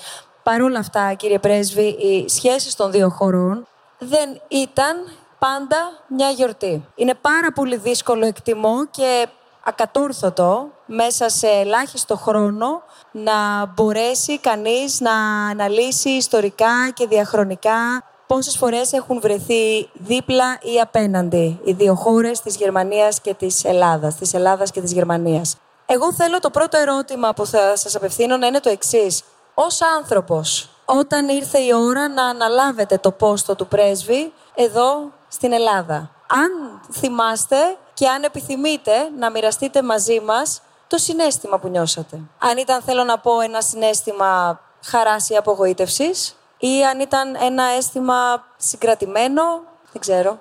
Παρ' 0.45 0.61
όλα 0.61 0.79
αυτά, 0.79 1.13
κύριε 1.13 1.39
Πρέσβη, 1.39 1.87
οι 1.87 2.29
σχέσεις 2.29 2.75
των 2.75 2.91
δύο 2.91 3.09
χωρών 3.09 3.67
δεν 3.99 4.41
ήταν 4.47 4.95
πάντα 5.39 5.77
μια 6.07 6.29
γιορτή. 6.29 6.85
Είναι 6.95 7.13
πάρα 7.21 7.51
πολύ 7.55 7.77
δύσκολο, 7.77 8.25
εκτιμώ, 8.25 8.85
και 8.91 9.27
ακατόρθωτο 9.63 10.69
μέσα 10.85 11.29
σε 11.29 11.47
ελάχιστο 11.47 12.15
χρόνο 12.15 12.83
να 13.11 13.65
μπορέσει 13.65 14.39
κανείς 14.39 14.99
να 14.99 15.13
αναλύσει 15.49 16.09
ιστορικά 16.09 16.89
και 16.93 17.07
διαχρονικά 17.07 18.03
πόσες 18.27 18.57
φορές 18.57 18.93
έχουν 18.93 19.19
βρεθεί 19.19 19.89
δίπλα 19.93 20.57
ή 20.61 20.79
απέναντι 20.79 21.59
οι 21.63 21.71
δύο 21.71 21.95
χώρες 21.95 22.41
της 22.41 22.55
Γερμανίας 22.55 23.21
και 23.21 23.33
της 23.33 23.63
Ελλάδας, 23.63 24.15
της 24.15 24.33
Ελλάδας 24.33 24.71
και 24.71 24.81
της 24.81 24.91
Γερμανίας. 24.91 25.55
Εγώ 25.85 26.13
θέλω 26.13 26.39
το 26.39 26.49
πρώτο 26.49 26.77
ερώτημα 26.77 27.33
που 27.33 27.45
θα 27.45 27.75
σας 27.75 27.95
απευθύνω 27.95 28.37
να 28.37 28.47
είναι 28.47 28.59
το 28.59 28.69
εξής. 28.69 29.23
Ως 29.57 29.81
άνθρωπος, 29.81 30.69
όταν 30.85 31.29
ήρθε 31.29 31.59
η 31.59 31.74
ώρα 31.74 32.09
να 32.09 32.24
αναλάβετε 32.24 32.97
το 32.97 33.12
πόστο 33.12 33.55
του 33.55 33.67
πρέσβη 33.67 34.33
εδώ 34.55 35.12
στην 35.27 35.53
Ελλάδα. 35.53 36.09
Αν 36.27 36.81
θυμάστε 36.91 37.57
και 37.93 38.07
αν 38.07 38.24
επιθυμείτε 38.24 38.91
να 39.19 39.29
μοιραστείτε 39.29 39.83
μαζί 39.83 40.19
μας 40.19 40.62
το 40.88 40.97
συνέστημα 40.97 41.59
που 41.59 41.67
νιώσατε. 41.67 42.19
Αν 42.39 42.57
ήταν, 42.57 42.81
θέλω 42.81 43.03
να 43.03 43.19
πω, 43.19 43.39
ένα 43.39 43.62
συνέστημα 43.62 44.59
χαράς 44.83 45.29
ή 45.29 45.35
απογοήτευσης 45.35 46.35
ή 46.57 46.85
αν 46.85 47.00
ήταν 47.00 47.35
ένα 47.41 47.63
αίσθημα 47.63 48.43
συγκρατημένο, 48.57 49.43
δεν 49.91 50.01
ξέρω. 50.01 50.39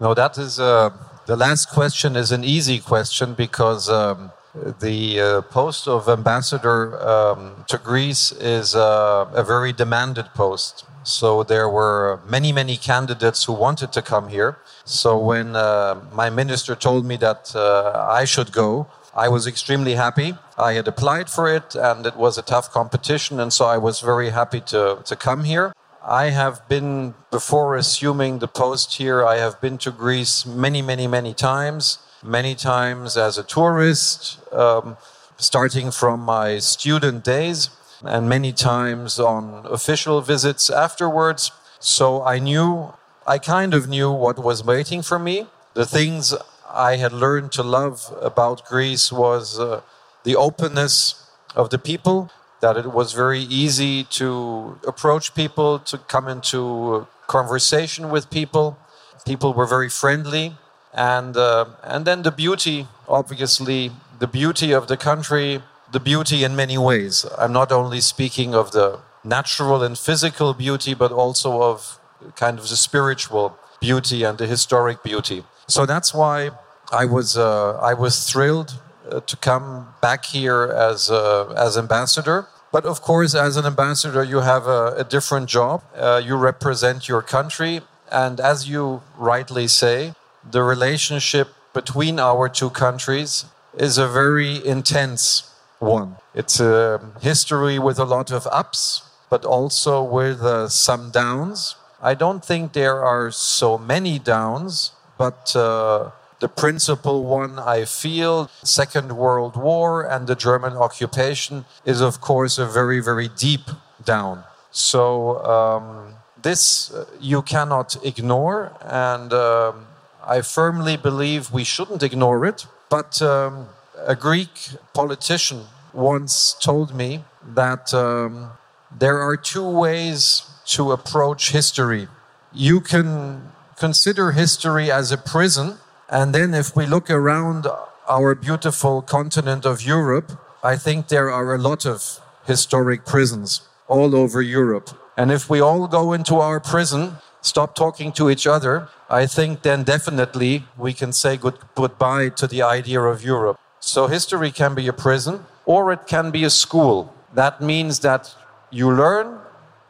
No, 0.00 0.14
that 0.14 0.36
is 0.38 0.58
uh, 0.58 0.90
the 1.26 1.36
last 1.36 1.64
question 1.78 2.16
is 2.16 2.30
an 2.32 2.42
easy 2.42 2.78
question 2.80 3.34
because 3.34 3.88
um, 3.88 4.30
the 4.54 5.20
uh, 5.20 5.40
post 5.42 5.86
of 5.86 6.08
ambassador 6.08 7.00
um, 7.00 7.64
to 7.68 7.78
Greece 7.78 8.32
is 8.32 8.74
uh, 8.74 9.26
a 9.32 9.44
very 9.44 9.72
demanded 9.72 10.26
post. 10.34 10.84
So 11.02 11.42
there 11.42 11.68
were 11.68 12.20
many, 12.26 12.52
many 12.52 12.76
candidates 12.76 13.44
who 13.44 13.52
wanted 13.52 13.92
to 13.92 14.02
come 14.02 14.28
here. 14.28 14.58
So 14.84 15.16
when 15.18 15.56
uh, 15.56 16.00
my 16.12 16.30
minister 16.30 16.74
told 16.74 17.06
me 17.06 17.16
that 17.18 17.54
uh, 17.54 18.06
I 18.10 18.24
should 18.24 18.52
go, 18.52 18.86
I 19.14 19.28
was 19.28 19.46
extremely 19.46 19.94
happy. 19.94 20.34
I 20.58 20.74
had 20.74 20.86
applied 20.86 21.30
for 21.30 21.52
it 21.52 21.74
and 21.74 22.06
it 22.06 22.16
was 22.16 22.38
a 22.38 22.42
tough 22.42 22.70
competition, 22.70 23.40
and 23.40 23.52
so 23.52 23.64
I 23.64 23.78
was 23.78 24.00
very 24.00 24.30
happy 24.30 24.60
to, 24.72 24.98
to 25.04 25.16
come 25.16 25.44
here. 25.44 25.72
I 26.02 26.30
have 26.30 26.66
been, 26.68 27.14
before 27.30 27.76
assuming 27.76 28.38
the 28.38 28.48
post 28.48 28.94
here, 28.94 29.24
I 29.24 29.36
have 29.36 29.60
been 29.60 29.78
to 29.78 29.90
Greece 29.90 30.46
many, 30.46 30.80
many, 30.80 31.06
many 31.06 31.34
times, 31.34 31.98
many 32.22 32.54
times 32.54 33.16
as 33.16 33.38
a 33.38 33.42
tourist, 33.42 34.38
um, 34.52 34.96
starting 35.38 35.90
from 35.90 36.20
my 36.20 36.58
student 36.58 37.24
days, 37.24 37.70
and 38.02 38.28
many 38.28 38.52
times 38.52 39.18
on 39.18 39.66
official 39.66 40.20
visits 40.20 40.70
afterwards. 40.70 41.52
So 41.78 42.22
I 42.22 42.38
knew, 42.38 42.92
I 43.26 43.38
kind 43.38 43.74
of 43.74 43.88
knew 43.88 44.10
what 44.10 44.38
was 44.38 44.64
waiting 44.64 45.02
for 45.02 45.18
me. 45.18 45.46
The 45.74 45.86
things 45.86 46.34
I 46.68 46.96
had 46.96 47.12
learned 47.12 47.52
to 47.52 47.62
love 47.62 48.14
about 48.20 48.64
Greece 48.66 49.12
was 49.12 49.58
uh, 49.58 49.82
the 50.24 50.36
openness 50.36 51.26
of 51.54 51.70
the 51.70 51.78
people, 51.78 52.30
that 52.60 52.76
it 52.76 52.92
was 52.92 53.12
very 53.12 53.40
easy 53.40 54.04
to 54.04 54.78
approach 54.86 55.34
people, 55.34 55.78
to 55.78 55.98
come 55.98 56.28
into 56.28 57.06
conversation 57.26 58.10
with 58.10 58.30
people. 58.30 58.78
People 59.24 59.54
were 59.54 59.66
very 59.66 59.88
friendly. 59.88 60.56
And, 60.92 61.36
uh, 61.36 61.66
and 61.84 62.04
then 62.04 62.22
the 62.22 62.32
beauty, 62.32 62.88
obviously, 63.08 63.92
the 64.18 64.26
beauty 64.26 64.72
of 64.72 64.86
the 64.88 64.96
country, 64.96 65.62
the 65.92 66.00
beauty 66.00 66.44
in 66.44 66.56
many 66.56 66.78
ways. 66.78 67.26
I'm 67.38 67.52
not 67.52 67.72
only 67.72 68.00
speaking 68.00 68.54
of 68.54 68.72
the 68.72 69.00
natural 69.24 69.82
and 69.82 69.98
physical 69.98 70.54
beauty, 70.54 70.94
but 70.94 71.12
also 71.12 71.62
of 71.62 71.98
kind 72.36 72.58
of 72.58 72.68
the 72.68 72.76
spiritual 72.76 73.56
beauty 73.80 74.24
and 74.24 74.38
the 74.38 74.46
historic 74.46 75.02
beauty. 75.02 75.44
So 75.66 75.86
that's 75.86 76.12
why 76.12 76.50
I 76.92 77.04
was 77.04 77.36
uh, 77.36 77.78
I 77.78 77.94
was 77.94 78.30
thrilled 78.30 78.74
uh, 79.10 79.20
to 79.20 79.36
come 79.36 79.94
back 80.00 80.24
here 80.24 80.64
as 80.64 81.10
uh, 81.10 81.54
as 81.56 81.78
ambassador. 81.78 82.46
But 82.72 82.84
of 82.84 83.00
course, 83.00 83.34
as 83.34 83.56
an 83.56 83.66
ambassador, 83.66 84.22
you 84.22 84.40
have 84.40 84.66
a, 84.66 84.94
a 84.98 85.04
different 85.04 85.48
job. 85.48 85.82
Uh, 85.96 86.20
you 86.24 86.36
represent 86.36 87.08
your 87.08 87.22
country, 87.22 87.80
and 88.12 88.38
as 88.38 88.68
you 88.68 89.02
rightly 89.16 89.66
say, 89.66 90.14
the 90.48 90.62
relationship 90.62 91.48
between 91.72 92.18
our 92.18 92.48
two 92.48 92.70
countries 92.70 93.44
is 93.76 93.98
a 93.98 94.08
very 94.08 94.64
intense 94.64 95.52
one. 95.78 96.16
It's 96.34 96.60
a 96.60 97.00
history 97.20 97.78
with 97.78 97.98
a 97.98 98.04
lot 98.04 98.30
of 98.30 98.46
ups, 98.50 99.02
but 99.28 99.44
also 99.44 100.02
with 100.02 100.42
uh, 100.42 100.68
some 100.68 101.10
downs. 101.10 101.76
I 102.02 102.14
don't 102.14 102.44
think 102.44 102.72
there 102.72 103.04
are 103.04 103.30
so 103.30 103.78
many 103.78 104.18
downs, 104.18 104.92
but 105.18 105.54
uh, 105.54 106.10
the 106.40 106.48
principal 106.48 107.24
one 107.24 107.58
I 107.58 107.84
feel, 107.84 108.50
Second 108.64 109.16
World 109.16 109.56
War 109.56 110.02
and 110.02 110.26
the 110.26 110.34
German 110.34 110.74
occupation, 110.74 111.66
is 111.84 112.00
of 112.00 112.20
course 112.20 112.58
a 112.58 112.66
very, 112.66 113.00
very 113.00 113.28
deep 113.28 113.70
down. 114.04 114.44
So 114.70 115.44
um, 115.44 116.14
this 116.42 116.92
uh, 116.92 117.04
you 117.20 117.42
cannot 117.42 117.96
ignore, 118.04 118.72
and 118.80 119.32
um, 119.32 119.86
I 120.26 120.42
firmly 120.42 120.96
believe 120.96 121.52
we 121.52 121.64
shouldn't 121.64 122.02
ignore 122.02 122.44
it. 122.46 122.66
But 122.88 123.22
um, 123.22 123.68
a 124.06 124.16
Greek 124.16 124.70
politician 124.94 125.66
once 125.92 126.54
told 126.60 126.94
me 126.94 127.24
that 127.54 127.94
um, 127.94 128.50
there 128.96 129.20
are 129.20 129.36
two 129.36 129.68
ways 129.68 130.42
to 130.66 130.92
approach 130.92 131.52
history. 131.52 132.08
You 132.52 132.80
can 132.80 133.52
consider 133.76 134.32
history 134.32 134.90
as 134.90 135.12
a 135.12 135.18
prison, 135.18 135.78
and 136.08 136.34
then 136.34 136.54
if 136.54 136.76
we 136.76 136.86
look 136.86 137.10
around 137.10 137.66
our 138.08 138.34
beautiful 138.34 139.02
continent 139.02 139.64
of 139.64 139.82
Europe, 139.82 140.32
I 140.62 140.76
think 140.76 141.08
there 141.08 141.30
are 141.30 141.54
a 141.54 141.58
lot 141.58 141.86
of 141.86 142.20
historic 142.46 143.06
prisons 143.06 143.62
all 143.88 144.14
over 144.14 144.42
Europe. 144.42 144.90
And 145.16 145.30
if 145.30 145.48
we 145.48 145.60
all 145.60 145.86
go 145.86 146.12
into 146.12 146.36
our 146.36 146.60
prison, 146.60 147.18
stop 147.42 147.74
talking 147.74 148.12
to 148.12 148.30
each 148.30 148.46
other, 148.46 148.88
I 149.08 149.26
think 149.26 149.62
then 149.62 149.82
definitely 149.82 150.64
we 150.76 150.92
can 150.92 151.12
say 151.12 151.36
good, 151.36 151.58
goodbye 151.74 152.30
to 152.30 152.46
the 152.46 152.62
idea 152.62 153.00
of 153.00 153.24
Europe. 153.24 153.58
So 153.80 154.06
history 154.06 154.50
can 154.50 154.74
be 154.74 154.86
a 154.88 154.92
prison 154.92 155.44
or 155.64 155.92
it 155.92 156.06
can 156.06 156.30
be 156.30 156.44
a 156.44 156.50
school. 156.50 157.14
That 157.34 157.60
means 157.60 158.00
that 158.00 158.34
you 158.70 158.92
learn 158.92 159.38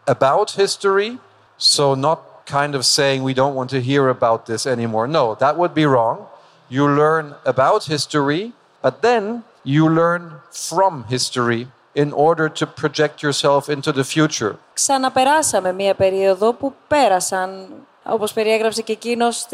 about 0.07 0.53
history, 0.53 1.19
so 1.57 1.95
not 1.95 2.47
kind 2.47 2.75
of 2.75 2.85
saying 2.85 3.23
we 3.23 3.35
don't 3.35 3.55
want 3.55 3.71
to 3.71 3.81
hear 3.81 4.09
about 4.09 4.47
this 4.47 4.67
anymore. 4.67 5.07
No, 5.07 5.35
that 5.37 5.57
would 5.57 5.75
be 5.75 5.87
wrong. 5.87 6.27
You 6.69 6.89
learn 6.89 7.35
about 7.45 7.85
history, 7.85 8.53
but 8.83 9.03
then 9.03 9.45
you 9.65 9.89
learn 9.89 10.35
from 10.51 11.05
history 11.05 11.69
in 11.95 12.13
order 12.13 12.49
to 12.49 12.67
project 12.67 13.23
yourself 13.23 13.69
into 13.69 13.93
the 13.93 14.05
future. 14.05 14.55
Ξαναπεράσαμε 14.73 15.73
μία 15.73 15.95
περίοδο 15.95 16.53
που 16.53 16.75
πέρασαν 16.89 17.69
όπως 18.05 18.33
περιέγραψε 18.33 18.83
και 18.83 18.93
εκείνος 18.93 19.47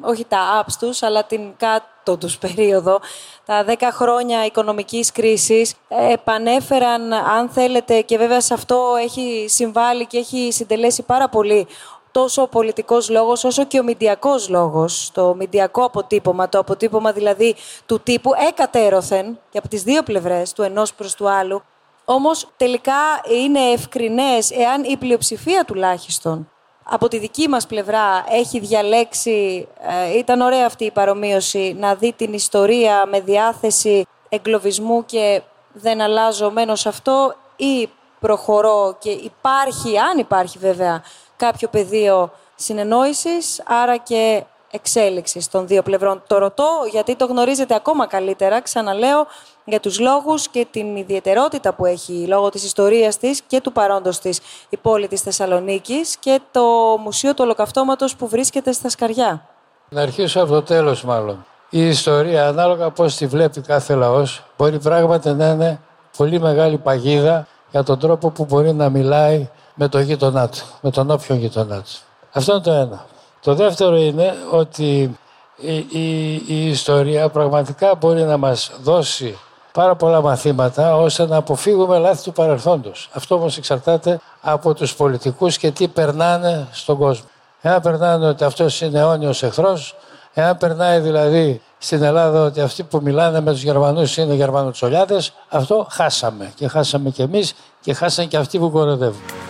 όχι 0.00 0.24
τα 0.24 0.64
apps 0.64 0.72
τους, 0.78 1.02
αλλά 1.02 1.24
την 1.24 1.40
κάτω 1.56 2.16
τους 2.16 2.38
περίοδο, 2.38 3.00
τα 3.44 3.64
10 3.64 3.74
χρόνια 3.92 4.44
οικονομικής 4.44 5.12
κρίσης, 5.12 5.74
επανέφεραν, 5.88 7.12
αν 7.12 7.48
θέλετε, 7.48 8.00
και 8.00 8.18
βέβαια 8.18 8.40
σε 8.40 8.54
αυτό 8.54 8.94
έχει 9.02 9.46
συμβάλει 9.48 10.06
και 10.06 10.18
έχει 10.18 10.52
συντελέσει 10.52 11.02
πάρα 11.02 11.28
πολύ 11.28 11.66
τόσο 12.10 12.42
ο 12.42 12.48
πολιτικός 12.48 13.10
λόγος 13.10 13.44
όσο 13.44 13.64
και 13.64 13.78
ο 13.78 13.82
μηντιακός 13.82 14.48
λόγος, 14.48 15.10
το 15.12 15.34
μηντιακό 15.34 15.84
αποτύπωμα, 15.84 16.48
το 16.48 16.58
αποτύπωμα 16.58 17.12
δηλαδή 17.12 17.54
του 17.86 18.00
τύπου 18.00 18.30
έκατέρωθεν 18.48 19.38
και 19.50 19.58
από 19.58 19.68
τις 19.68 19.82
δύο 19.82 20.02
πλευρές, 20.02 20.52
του 20.52 20.62
ενός 20.62 20.94
προς 20.94 21.14
του 21.14 21.28
άλλου. 21.28 21.62
Όμως 22.04 22.48
τελικά 22.56 22.94
είναι 23.40 23.60
ευκρινές 23.60 24.50
εάν 24.50 24.84
η 24.84 24.96
πλειοψηφία 24.96 25.64
τουλάχιστον 25.64 26.48
από 26.84 27.08
τη 27.08 27.18
δική 27.18 27.48
μας 27.48 27.66
πλευρά 27.66 28.24
έχει 28.28 28.58
διαλέξει, 28.58 29.68
ε, 29.80 30.18
ήταν 30.18 30.40
ωραία 30.40 30.66
αυτή 30.66 30.84
η 30.84 30.90
παρομοίωση, 30.90 31.76
να 31.78 31.94
δει 31.94 32.12
την 32.12 32.32
ιστορία 32.32 33.06
με 33.06 33.20
διάθεση 33.20 34.06
εγκλωβισμού 34.28 35.04
και 35.04 35.42
δεν 35.72 36.00
αλλάζω 36.00 36.50
μένω 36.50 36.74
σε 36.74 36.88
αυτό 36.88 37.34
ή 37.56 37.88
προχωρώ 38.20 38.96
και 38.98 39.10
υπάρχει, 39.10 39.98
αν 39.98 40.18
υπάρχει 40.18 40.58
βέβαια, 40.58 41.02
κάποιο 41.36 41.68
πεδίο 41.68 42.30
συνεννόησης, 42.54 43.62
άρα 43.66 43.96
και 43.96 44.44
εξέλιξης 44.74 45.48
των 45.48 45.66
δύο 45.66 45.82
πλευρών. 45.82 46.22
Το 46.26 46.38
ρωτώ 46.38 46.68
γιατί 46.90 47.16
το 47.16 47.24
γνωρίζετε 47.26 47.74
ακόμα 47.74 48.06
καλύτερα, 48.06 48.60
ξαναλέω, 48.60 49.26
για 49.64 49.80
τους 49.80 49.98
λόγους 49.98 50.48
και 50.48 50.66
την 50.70 50.96
ιδιαιτερότητα 50.96 51.72
που 51.74 51.86
έχει 51.86 52.26
λόγω 52.26 52.48
της 52.48 52.64
ιστορίας 52.64 53.18
της 53.18 53.40
και 53.46 53.60
του 53.60 53.72
παρόντος 53.72 54.18
της 54.18 54.40
η 54.68 54.76
πόλη 54.76 55.08
της 55.08 55.20
Θεσσαλονίκης 55.20 56.16
και 56.16 56.40
το 56.50 56.62
Μουσείο 57.02 57.30
του 57.34 57.40
Ολοκαυτώματος 57.44 58.16
που 58.16 58.28
βρίσκεται 58.28 58.72
στα 58.72 58.88
Σκαριά. 58.88 59.48
Να 59.88 60.02
αρχίσω 60.02 60.40
από 60.42 60.52
το 60.52 60.62
τέλος 60.62 61.04
μάλλον. 61.04 61.44
Η 61.70 61.86
ιστορία, 61.88 62.46
ανάλογα 62.46 62.90
πώς 62.90 63.16
τη 63.16 63.26
βλέπει 63.26 63.60
κάθε 63.60 63.94
λαός, 63.94 64.44
μπορεί 64.56 64.78
πράγματι 64.78 65.32
να 65.32 65.48
είναι 65.48 65.80
πολύ 66.16 66.40
μεγάλη 66.40 66.78
παγίδα 66.78 67.46
για 67.70 67.82
τον 67.82 67.98
τρόπο 67.98 68.30
που 68.30 68.44
μπορεί 68.44 68.72
να 68.72 68.88
μιλάει 68.88 69.48
με 69.74 69.88
τον 69.88 70.00
γείτονά 70.00 70.48
του, 70.48 70.58
με 70.80 70.90
τον 70.90 71.10
όποιον 71.10 71.38
γείτονά 71.38 71.76
του. 71.76 71.90
Αυτό 72.32 72.52
είναι 72.52 72.62
το 72.62 72.70
ένα. 72.70 73.06
Το 73.44 73.54
δεύτερο 73.54 73.96
είναι 73.96 74.34
ότι 74.50 75.18
η, 75.56 75.76
η, 75.76 76.34
η 76.46 76.68
ιστορία 76.68 77.28
πραγματικά 77.28 77.94
μπορεί 77.94 78.22
να 78.22 78.36
μας 78.36 78.72
δώσει 78.82 79.38
πάρα 79.72 79.94
πολλά 79.96 80.20
μαθήματα 80.20 80.96
ώστε 80.96 81.26
να 81.26 81.36
αποφύγουμε 81.36 81.98
λάθη 81.98 82.22
του 82.22 82.32
παρελθόντος. 82.32 83.08
Αυτό 83.12 83.34
όμως 83.34 83.56
εξαρτάται 83.56 84.20
από 84.40 84.74
τους 84.74 84.94
πολιτικούς 84.94 85.58
και 85.58 85.70
τι 85.70 85.88
περνάνε 85.88 86.68
στον 86.72 86.98
κόσμο. 86.98 87.26
Εάν 87.60 87.80
περνάνε 87.80 88.26
ότι 88.26 88.44
αυτός 88.44 88.80
είναι 88.80 88.98
αιώνιος 88.98 89.42
εχθρός, 89.42 89.94
εάν 90.34 90.56
περνάει 90.56 90.98
δηλαδή 90.98 91.60
στην 91.78 92.02
Ελλάδα 92.02 92.44
ότι 92.44 92.60
αυτοί 92.60 92.82
που 92.82 93.00
μιλάνε 93.02 93.40
με 93.40 93.50
τους 93.50 93.62
Γερμανούς 93.62 94.16
είναι 94.16 94.34
Γερμανοτσολιάδες, 94.34 95.32
αυτό 95.48 95.86
χάσαμε. 95.90 96.52
Και 96.54 96.68
χάσαμε 96.68 97.10
και 97.10 97.22
εμείς 97.22 97.54
και 97.80 97.94
χάσαν 97.94 98.28
και 98.28 98.36
αυτοί 98.36 98.58
που 98.58 98.70
κοροδεύουν. 98.70 99.43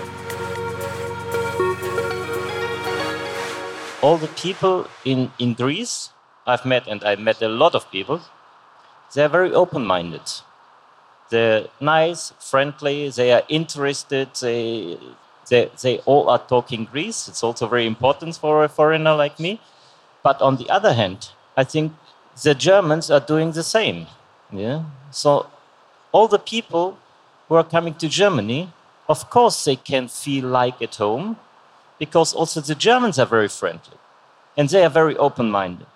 All 4.04 4.18
the 4.18 4.28
people 4.28 4.86
in, 5.06 5.32
in 5.38 5.54
Greece 5.54 6.10
I've 6.46 6.66
met, 6.66 6.86
and 6.86 7.02
I've 7.02 7.20
met 7.20 7.40
a 7.40 7.48
lot 7.48 7.74
of 7.74 7.90
people, 7.90 8.20
they're 9.14 9.30
very 9.30 9.52
open 9.54 9.86
minded. 9.86 10.28
They're 11.30 11.68
nice, 11.80 12.34
friendly, 12.38 13.08
they 13.08 13.32
are 13.32 13.44
interested, 13.48 14.28
they, 14.42 14.98
they, 15.48 15.70
they 15.82 15.98
all 16.00 16.28
are 16.28 16.38
talking 16.38 16.84
Greece. 16.84 17.28
It's 17.28 17.42
also 17.42 17.66
very 17.66 17.86
important 17.86 18.36
for 18.36 18.62
a 18.62 18.68
foreigner 18.68 19.14
like 19.14 19.40
me. 19.40 19.58
But 20.22 20.42
on 20.42 20.56
the 20.56 20.68
other 20.68 20.92
hand, 20.92 21.30
I 21.56 21.64
think 21.64 21.94
the 22.42 22.54
Germans 22.54 23.10
are 23.10 23.20
doing 23.20 23.52
the 23.52 23.62
same. 23.62 24.06
Yeah? 24.52 24.84
So 25.12 25.46
all 26.12 26.28
the 26.28 26.38
people 26.38 26.98
who 27.48 27.54
are 27.54 27.64
coming 27.64 27.94
to 27.94 28.08
Germany, 28.08 28.70
of 29.08 29.30
course, 29.30 29.64
they 29.64 29.76
can 29.76 30.08
feel 30.08 30.46
like 30.46 30.82
at 30.82 30.96
home 30.96 31.38
because 31.98 32.34
also 32.34 32.60
the 32.60 32.74
Germans 32.74 33.18
are 33.18 33.26
very 33.26 33.48
friendly 33.48 33.98
and 34.56 34.68
they 34.68 34.84
are 34.84 34.90
very 34.90 35.16
open 35.16 35.50
minded. 35.50 35.86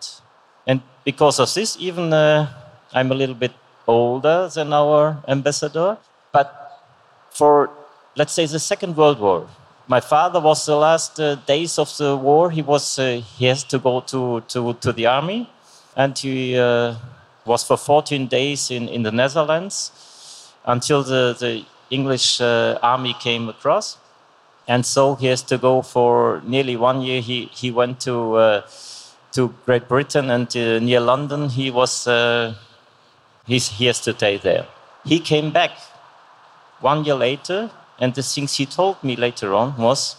And 0.66 0.82
because 1.04 1.38
of 1.40 1.52
this, 1.54 1.76
even 1.78 2.12
uh, 2.12 2.52
I'm 2.92 3.10
a 3.10 3.14
little 3.14 3.34
bit 3.34 3.52
older 3.86 4.48
than 4.48 4.72
our 4.72 5.22
ambassador, 5.26 5.96
but 6.32 6.48
for, 7.30 7.70
let's 8.16 8.32
say, 8.32 8.46
the 8.46 8.58
Second 8.58 8.96
World 8.96 9.20
War, 9.20 9.48
my 9.86 10.00
father 10.00 10.40
was 10.40 10.66
the 10.66 10.76
last 10.76 11.18
uh, 11.18 11.36
days 11.46 11.78
of 11.78 11.96
the 11.96 12.14
war. 12.14 12.50
He 12.50 12.60
was 12.60 12.98
uh, 12.98 13.22
he 13.38 13.46
has 13.46 13.64
to 13.64 13.78
go 13.78 14.00
to, 14.00 14.42
to, 14.48 14.74
to 14.74 14.92
the 14.92 15.06
army, 15.06 15.48
and 15.96 16.18
he 16.18 16.58
uh, 16.58 16.94
was 17.46 17.64
for 17.64 17.78
14 17.78 18.26
days 18.26 18.70
in, 18.70 18.88
in 18.88 19.02
the 19.02 19.10
Netherlands 19.10 20.52
until 20.66 21.02
the, 21.02 21.34
the 21.38 21.64
English 21.88 22.40
uh, 22.42 22.78
army 22.82 23.14
came 23.18 23.48
across 23.48 23.96
and 24.68 24.84
so 24.84 25.14
he 25.14 25.26
has 25.26 25.42
to 25.42 25.56
go 25.56 25.80
for 25.80 26.42
nearly 26.44 26.76
one 26.76 27.00
year. 27.00 27.20
He 27.22 27.46
he 27.52 27.70
went 27.70 28.00
to 28.00 28.34
uh, 28.34 28.62
to 29.32 29.54
Great 29.64 29.88
Britain 29.88 30.30
and 30.30 30.54
uh, 30.56 30.78
near 30.78 31.00
London. 31.00 31.48
He 31.48 31.70
was 31.70 32.06
uh, 32.06 32.54
he 33.46 33.86
has 33.86 34.00
to 34.02 34.12
stay 34.12 34.36
there. 34.36 34.66
He 35.04 35.18
came 35.20 35.50
back 35.50 35.70
one 36.80 37.04
year 37.04 37.14
later, 37.14 37.70
and 37.98 38.14
the 38.14 38.22
things 38.22 38.56
he 38.56 38.66
told 38.66 39.02
me 39.02 39.16
later 39.16 39.54
on 39.54 39.76
was 39.78 40.16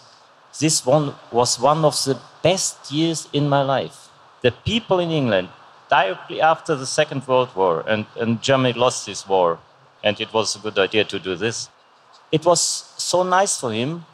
this 0.60 0.86
one 0.86 1.14
was 1.32 1.60
one 1.60 1.86
of 1.86 1.96
the 2.04 2.20
best 2.42 2.92
years 2.92 3.30
in 3.32 3.48
my 3.48 3.62
life. 3.62 4.10
The 4.42 4.52
people 4.52 5.00
in 5.00 5.12
England 5.12 5.50
directly 5.90 6.42
after 6.42 6.76
the 6.76 6.86
Second 6.86 7.28
World 7.28 7.50
War 7.56 7.84
and, 7.88 8.06
and 8.16 8.42
Germany 8.42 8.74
lost 8.74 9.06
this 9.06 9.28
war, 9.28 9.60
and 10.04 10.20
it 10.20 10.34
was 10.34 10.56
a 10.56 10.60
good 10.60 10.80
idea 10.80 11.04
to 11.04 11.20
do 11.20 11.36
this. 11.36 11.70
It 12.32 12.46
was 12.46 12.62
so 12.98 13.24
nice 13.24 13.60
for 13.60 13.72
him 13.72 14.06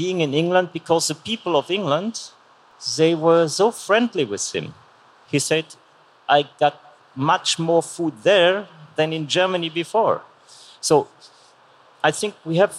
being 0.00 0.18
in 0.26 0.32
England 0.42 0.68
because 0.72 1.04
the 1.12 1.18
people 1.30 1.54
of 1.60 1.70
England, 1.78 2.14
they 2.96 3.12
were 3.26 3.46
so 3.60 3.66
friendly 3.86 4.24
with 4.32 4.44
him. 4.56 4.66
He 5.32 5.38
said, 5.38 5.66
I 6.36 6.38
got 6.62 6.74
much 7.32 7.58
more 7.58 7.82
food 7.82 8.14
there 8.30 8.56
than 8.96 9.12
in 9.18 9.24
Germany 9.38 9.70
before. 9.82 10.22
So 10.80 10.94
I 12.08 12.10
think 12.18 12.34
we 12.50 12.56
have 12.62 12.72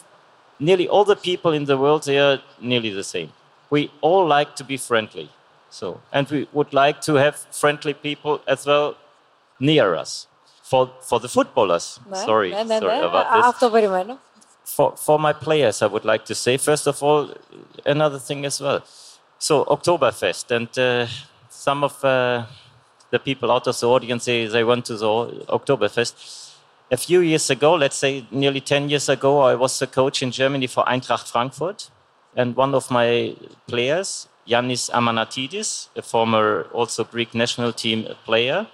nearly 0.59 0.87
all 0.93 1.05
the 1.13 1.15
people 1.29 1.51
in 1.59 1.65
the 1.65 1.77
world, 1.77 2.03
they 2.03 2.19
are 2.19 2.39
nearly 2.59 2.91
the 3.01 3.03
same. 3.03 3.29
We 3.69 3.81
all 4.01 4.25
like 4.27 4.55
to 4.59 4.63
be 4.63 4.77
friendly. 4.77 5.27
So, 5.69 6.01
and 6.11 6.27
we 6.29 6.47
would 6.51 6.73
like 6.73 6.97
to 7.07 7.13
have 7.15 7.35
friendly 7.61 7.93
people 7.93 8.41
as 8.47 8.65
well 8.65 8.95
near 9.59 9.95
us. 9.95 10.27
For, 10.63 10.89
for 11.01 11.19
the 11.19 11.27
footballers, 11.27 11.99
sorry, 12.25 12.51
sorry 12.79 12.99
about 13.09 13.25
this 13.35 13.45
for, 14.63 14.95
for 14.95 15.19
my 15.19 15.33
players, 15.33 15.81
I 15.81 15.87
would 15.87 16.05
like 16.05 16.25
to 16.25 16.35
say, 16.35 16.57
first 16.57 16.87
of 16.87 17.01
all, 17.03 17.33
another 17.85 18.19
thing 18.19 18.45
as 18.45 18.61
well. 18.61 18.83
So, 19.39 19.65
Oktoberfest, 19.65 20.51
and 20.51 20.69
uh, 20.77 21.07
some 21.49 21.83
of 21.83 22.03
uh, 22.05 22.45
the 23.09 23.19
people 23.19 23.51
out 23.51 23.67
of 23.67 23.79
the 23.79 23.87
audience, 23.87 24.25
they, 24.25 24.45
they 24.47 24.63
went 24.63 24.85
to 24.85 24.97
the 24.97 25.05
Oktoberfest. 25.49 26.53
A 26.91 26.97
few 26.97 27.21
years 27.21 27.49
ago, 27.49 27.73
let's 27.75 27.95
say 27.95 28.25
nearly 28.31 28.61
10 28.61 28.89
years 28.89 29.09
ago, 29.09 29.39
I 29.39 29.55
was 29.55 29.81
a 29.81 29.87
coach 29.87 30.21
in 30.21 30.31
Germany 30.31 30.67
for 30.67 30.83
Eintracht 30.85 31.31
Frankfurt. 31.31 31.89
And 32.35 32.55
one 32.55 32.75
of 32.75 32.89
my 32.91 33.35
players, 33.67 34.27
Yannis 34.47 34.89
Amanatidis, 34.89 35.89
a 35.95 36.01
former 36.01 36.67
also 36.73 37.03
Greek 37.03 37.33
national 37.33 37.73
team 37.73 38.07
player, 38.25 38.67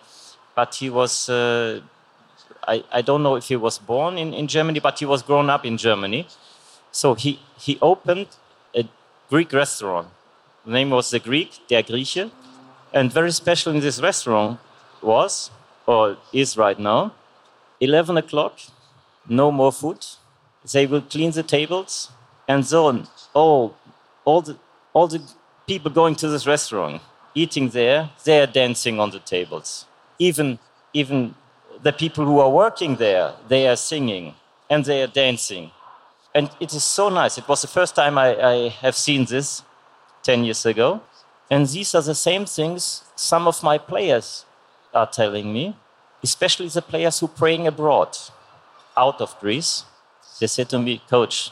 but 0.55 0.75
he 0.75 0.89
was 0.89 1.29
uh, 1.29 1.81
I, 2.67 2.83
I 2.91 3.01
don't 3.01 3.23
know 3.23 3.35
if 3.35 3.45
he 3.45 3.55
was 3.55 3.77
born 3.77 4.17
in, 4.17 4.33
in 4.33 4.47
Germany, 4.47 4.79
but 4.79 4.99
he 4.99 5.05
was 5.05 5.23
grown 5.23 5.49
up 5.49 5.65
in 5.65 5.77
Germany. 5.77 6.27
So 6.91 7.13
he, 7.13 7.39
he 7.57 7.77
opened 7.81 8.27
a 8.75 8.83
Greek 9.29 9.53
restaurant. 9.53 10.07
The 10.65 10.71
name 10.71 10.89
was 10.89 11.09
the 11.11 11.19
Greek, 11.19 11.51
Der 11.69 11.81
Grieche. 11.81 12.29
And 12.93 13.11
very 13.11 13.31
special 13.31 13.73
in 13.73 13.79
this 13.79 14.01
restaurant 14.01 14.59
was, 15.01 15.49
or 15.85 16.17
is 16.33 16.57
right 16.57 16.77
now, 16.77 17.13
11 17.79 18.17
o'clock, 18.17 18.59
no 19.29 19.51
more 19.51 19.71
food. 19.71 20.05
They 20.71 20.85
will 20.85 21.01
clean 21.01 21.31
the 21.31 21.43
tables, 21.43 22.11
and 22.47 22.65
so 22.65 22.87
on. 22.87 23.07
All, 23.33 23.75
all, 24.25 24.41
the, 24.41 24.57
all 24.93 25.07
the 25.07 25.21
people 25.67 25.91
going 25.91 26.15
to 26.15 26.27
this 26.27 26.47
restaurant, 26.47 27.01
eating 27.35 27.69
there, 27.69 28.09
they 28.25 28.41
are 28.41 28.47
dancing 28.47 28.99
on 28.99 29.11
the 29.11 29.19
tables. 29.19 29.85
Even, 30.19 30.59
even 30.93 31.35
the 31.83 31.93
people 31.93 32.25
who 32.25 32.39
are 32.39 32.49
working 32.49 32.95
there, 32.95 33.33
they 33.47 33.67
are 33.67 33.75
singing 33.75 34.33
and 34.69 34.85
they 34.85 35.01
are 35.03 35.07
dancing. 35.07 35.71
And 36.33 36.49
it 36.59 36.73
is 36.73 36.83
so 36.83 37.09
nice. 37.09 37.37
It 37.37 37.47
was 37.47 37.61
the 37.61 37.67
first 37.67 37.95
time 37.95 38.17
I, 38.17 38.35
I 38.41 38.69
have 38.69 38.95
seen 38.95 39.25
this 39.25 39.63
10 40.23 40.43
years 40.43 40.65
ago. 40.65 41.01
And 41.49 41.67
these 41.67 41.95
are 41.95 42.01
the 42.01 42.15
same 42.15 42.45
things 42.45 43.03
some 43.15 43.47
of 43.47 43.63
my 43.63 43.77
players 43.77 44.45
are 44.93 45.07
telling 45.07 45.53
me, 45.53 45.75
especially 46.23 46.67
the 46.67 46.81
players 46.81 47.19
who 47.19 47.27
are 47.27 47.29
playing 47.29 47.67
abroad, 47.67 48.17
out 48.97 49.21
of 49.21 49.39
Greece. 49.39 49.85
They 50.39 50.47
said 50.47 50.69
to 50.69 50.79
me, 50.79 51.01
Coach, 51.09 51.51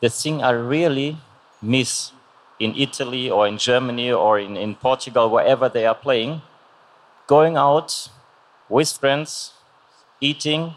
the 0.00 0.10
thing 0.10 0.42
I 0.42 0.50
really 0.50 1.16
miss 1.62 2.12
in 2.58 2.74
Italy 2.76 3.30
or 3.30 3.48
in 3.48 3.56
Germany 3.58 4.12
or 4.12 4.38
in, 4.38 4.56
in 4.56 4.74
Portugal, 4.74 5.30
wherever 5.30 5.68
they 5.68 5.86
are 5.86 5.94
playing, 5.94 6.42
going 7.26 7.56
out 7.56 8.08
with 8.68 8.92
friends, 8.92 9.52
eating 10.20 10.70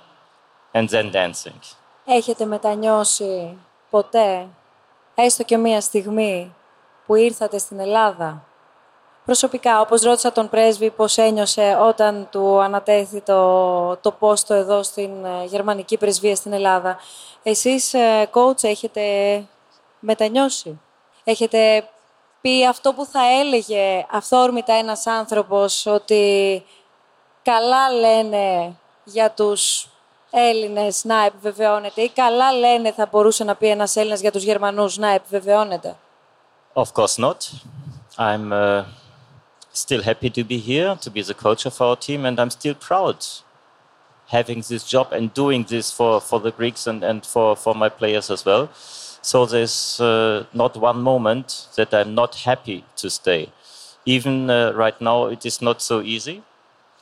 and 0.72 0.90
then 0.90 1.12
dancing. 1.12 1.60
Έχετε 2.06 2.46
μετανιώσει 2.46 3.58
ποτέ, 3.90 4.48
έστω 5.16 5.44
και 5.44 5.58
μία 5.58 5.82
στιγμή, 5.82 6.56
που 7.06 7.16
ήρθατε 7.16 7.58
στην 7.58 7.80
Ελλάδα; 7.80 8.44
Προσωπικά, 9.26 9.82
όπως 9.82 10.02
ρώτησα 10.02 10.32
τον 10.32 10.50
πρέσβη 10.50 10.90
πώς 10.90 11.18
ένιωσε 11.18 11.78
όταν 11.82 12.28
του 12.32 12.62
ανατέθη 12.62 13.22
το, 13.22 13.96
το 13.96 14.12
πόστο 14.12 14.54
εδώ 14.54 14.84
στην 14.84 15.26
ε, 15.26 15.46
γερμανική 15.46 15.98
πρεσβεία 15.98 16.36
στην 16.36 16.54
Ελλάδα; 16.54 16.98
Εσείς, 17.44 17.94
ε, 17.94 18.30
coach, 18.34 18.64
έχετε 18.64 19.02
μετανιώσει; 20.00 20.80
Έχετε 21.24 21.90
πει 22.42 22.66
αυτό 22.66 22.94
που 22.94 23.06
θα 23.06 23.20
έλεγε 23.40 24.06
αυθόρμητα 24.12 24.74
ένας 24.74 25.08
άνθρωπος 25.08 25.86
ότι 25.86 26.64
καλά 27.44 27.90
λένε 27.90 28.76
για 29.04 29.32
τους 29.32 29.88
Έλληνες 30.32 31.04
να 31.04 31.26
επιβεβαιώνεται 31.26 32.02
ή 32.02 32.10
καλά 32.10 32.52
λένε 32.54 32.92
θα 32.92 33.08
μπορούσε 33.12 33.44
να 33.44 33.56
πει 33.56 33.68
ένας 33.68 33.96
Έλληνας 33.96 34.20
για 34.20 34.32
τους 34.32 34.44
Γερμανούς 34.44 34.98
να 34.98 35.08
επιβεβαιώνεται. 35.08 35.96
Of 36.74 36.86
course 36.94 37.18
not. 37.18 37.38
I'm 38.18 38.52
uh, 38.52 38.84
still 39.74 40.02
happy 40.02 40.30
to 40.30 40.44
be 40.44 40.58
here, 40.58 40.96
to 41.06 41.10
be 41.10 41.22
the 41.22 41.34
coach 41.34 41.66
of 41.66 41.80
our 41.82 41.96
team, 41.96 42.26
and 42.26 42.39
I'm 42.39 42.50
still 42.50 42.76
proud 42.89 43.18
having 44.28 44.62
this 44.70 44.84
job 44.94 45.08
and 45.12 45.34
doing 45.34 45.63
this 45.74 45.92
for, 45.92 46.20
for 46.20 46.39
the 46.39 46.52
Greeks 46.52 46.88
and, 46.88 47.04
and 47.04 47.26
for, 47.26 47.56
for 47.56 47.76
my 47.76 47.89
players 47.89 48.32
as 48.32 48.44
well. 48.46 48.70
So 49.22 49.46
there's 49.46 50.00
uh, 50.02 50.46
not 50.54 50.76
one 50.76 51.00
moment 51.02 51.68
that 51.78 51.94
I'm 51.94 52.13
not 52.16 52.36
happy 52.50 52.84
to 52.98 53.10
stay. 53.10 53.50
Even 54.06 54.50
uh, 54.50 54.74
right 54.74 55.00
now, 55.00 55.28
it 55.28 55.46
is 55.46 55.62
not 55.62 55.82
so 55.82 56.02
easy 56.02 56.44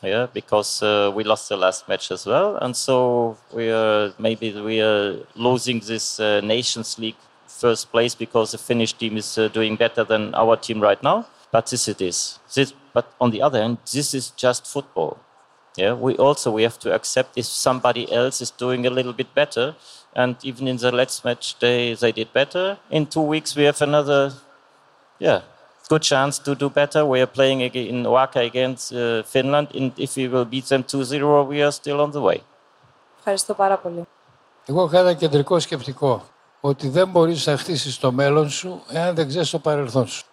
yeah, 0.03 0.27
because 0.33 0.81
uh, 0.81 1.11
we 1.13 1.23
lost 1.23 1.49
the 1.49 1.57
last 1.57 1.87
match 1.87 2.11
as 2.11 2.25
well, 2.25 2.57
and 2.57 2.75
so 2.75 3.37
we 3.53 3.69
are 3.69 4.13
maybe 4.17 4.51
we 4.59 4.81
are 4.81 5.17
losing 5.35 5.79
this 5.79 6.19
uh, 6.19 6.41
Nations 6.41 6.97
League 6.97 7.17
first 7.47 7.91
place 7.91 8.15
because 8.15 8.51
the 8.51 8.57
Finnish 8.57 8.93
team 8.93 9.17
is 9.17 9.37
uh, 9.37 9.47
doing 9.49 9.75
better 9.75 10.03
than 10.03 10.33
our 10.33 10.57
team 10.57 10.81
right 10.81 11.01
now. 11.03 11.25
But 11.51 11.67
this 11.67 11.87
it 11.87 12.01
is. 12.01 12.39
This, 12.53 12.73
but 12.93 13.13
on 13.19 13.31
the 13.31 13.41
other 13.41 13.61
hand, 13.61 13.77
this 13.93 14.13
is 14.13 14.31
just 14.31 14.65
football. 14.65 15.19
Yeah, 15.77 15.93
we 15.93 16.15
also 16.15 16.51
we 16.51 16.63
have 16.63 16.79
to 16.79 16.93
accept 16.93 17.37
if 17.37 17.45
somebody 17.45 18.11
else 18.11 18.41
is 18.41 18.51
doing 18.51 18.85
a 18.85 18.89
little 18.89 19.13
bit 19.13 19.33
better, 19.35 19.75
and 20.15 20.35
even 20.43 20.67
in 20.67 20.77
the 20.77 20.91
last 20.91 21.23
match 21.23 21.59
they 21.59 21.93
they 21.93 22.11
did 22.11 22.33
better. 22.33 22.77
In 22.89 23.05
two 23.05 23.21
weeks 23.21 23.55
we 23.55 23.63
have 23.63 23.81
another, 23.81 24.33
yeah, 25.19 25.41
good 25.91 26.03
chance 26.13 26.33
to 26.45 26.51
do 26.63 26.67
better. 26.79 27.01
We 27.13 27.19
are 27.25 27.31
playing 27.37 27.59
in 27.91 27.97
Waka 28.15 28.41
against 28.51 28.83
uh, 28.93 29.23
Finland. 29.33 29.67
And 29.79 29.91
if 30.05 30.11
we 30.19 30.25
will 30.33 30.47
beat 30.53 30.65
them 30.71 30.83
2-0, 30.83 31.47
we 31.51 31.57
are 31.65 31.73
still 31.79 31.99
on 32.05 32.11
the 32.11 32.21
way. 32.21 32.39
Ευχαριστώ 33.17 33.53
πάρα 33.53 33.77
πολύ. 33.77 34.03
Εγώ 34.65 34.85
είχα 34.85 34.99
ένα 34.99 35.13
κεντρικό 35.13 35.59
σκεπτικό. 35.59 36.23
Ότι 36.61 36.89
δεν 36.89 37.07
μπορείς 37.07 37.45
να 37.45 37.57
χτίσεις 37.57 37.99
το 37.99 38.11
μέλλον 38.11 38.49
σου 38.49 38.81
εάν 38.89 39.15
δεν 39.15 39.27
ξέρεις 39.27 39.49
το 39.49 39.59
παρελθόν 39.59 40.07
σου. 40.07 40.25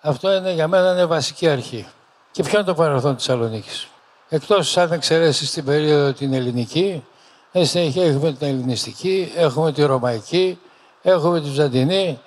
Αυτό 0.00 0.32
είναι 0.32 0.52
για 0.52 0.68
μένα 0.68 0.92
είναι 0.92 1.04
βασική 1.04 1.48
αρχή. 1.48 1.86
Και 2.30 2.42
ποιο 2.42 2.58
είναι 2.58 2.66
το 2.66 2.74
παρελθόν 2.74 3.16
της 3.16 3.24
Θεσσαλονίκης; 3.24 3.88
Εκτός 4.28 4.76
αν 4.76 4.92
εξαιρέσεις 4.92 5.50
την 5.50 5.64
περίοδο 5.64 6.12
την 6.12 6.32
ελληνική, 6.32 7.04
συνέχεια 7.52 8.04
έχουμε 8.04 8.32
την 8.32 8.46
ελληνιστική, 8.46 9.32
έχουμε 9.36 9.72
τη 9.72 9.82
ρωμαϊκή, 9.82 10.58
έχουμε 11.02 11.40
τη 11.40 11.48
βυζαντινή, 11.48 12.20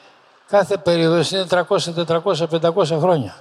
κάθε 0.57 0.77
περίοδος 0.77 1.31
είναι 1.31 1.45
300, 1.49 1.61
400, 2.07 2.47
500 2.61 2.97
χρόνια. 2.99 3.35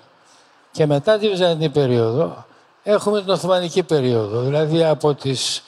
Και 0.71 0.87
μετά 0.87 1.19
τη 1.19 1.29
Βυζαντινή 1.29 1.69
περίοδο 1.69 2.45
έχουμε 2.83 3.21
την 3.21 3.31
Οθωμανική 3.31 3.83
περίοδο, 3.83 4.41
δηλαδή 4.41 4.85
από 4.85 5.15
τις 5.15 5.63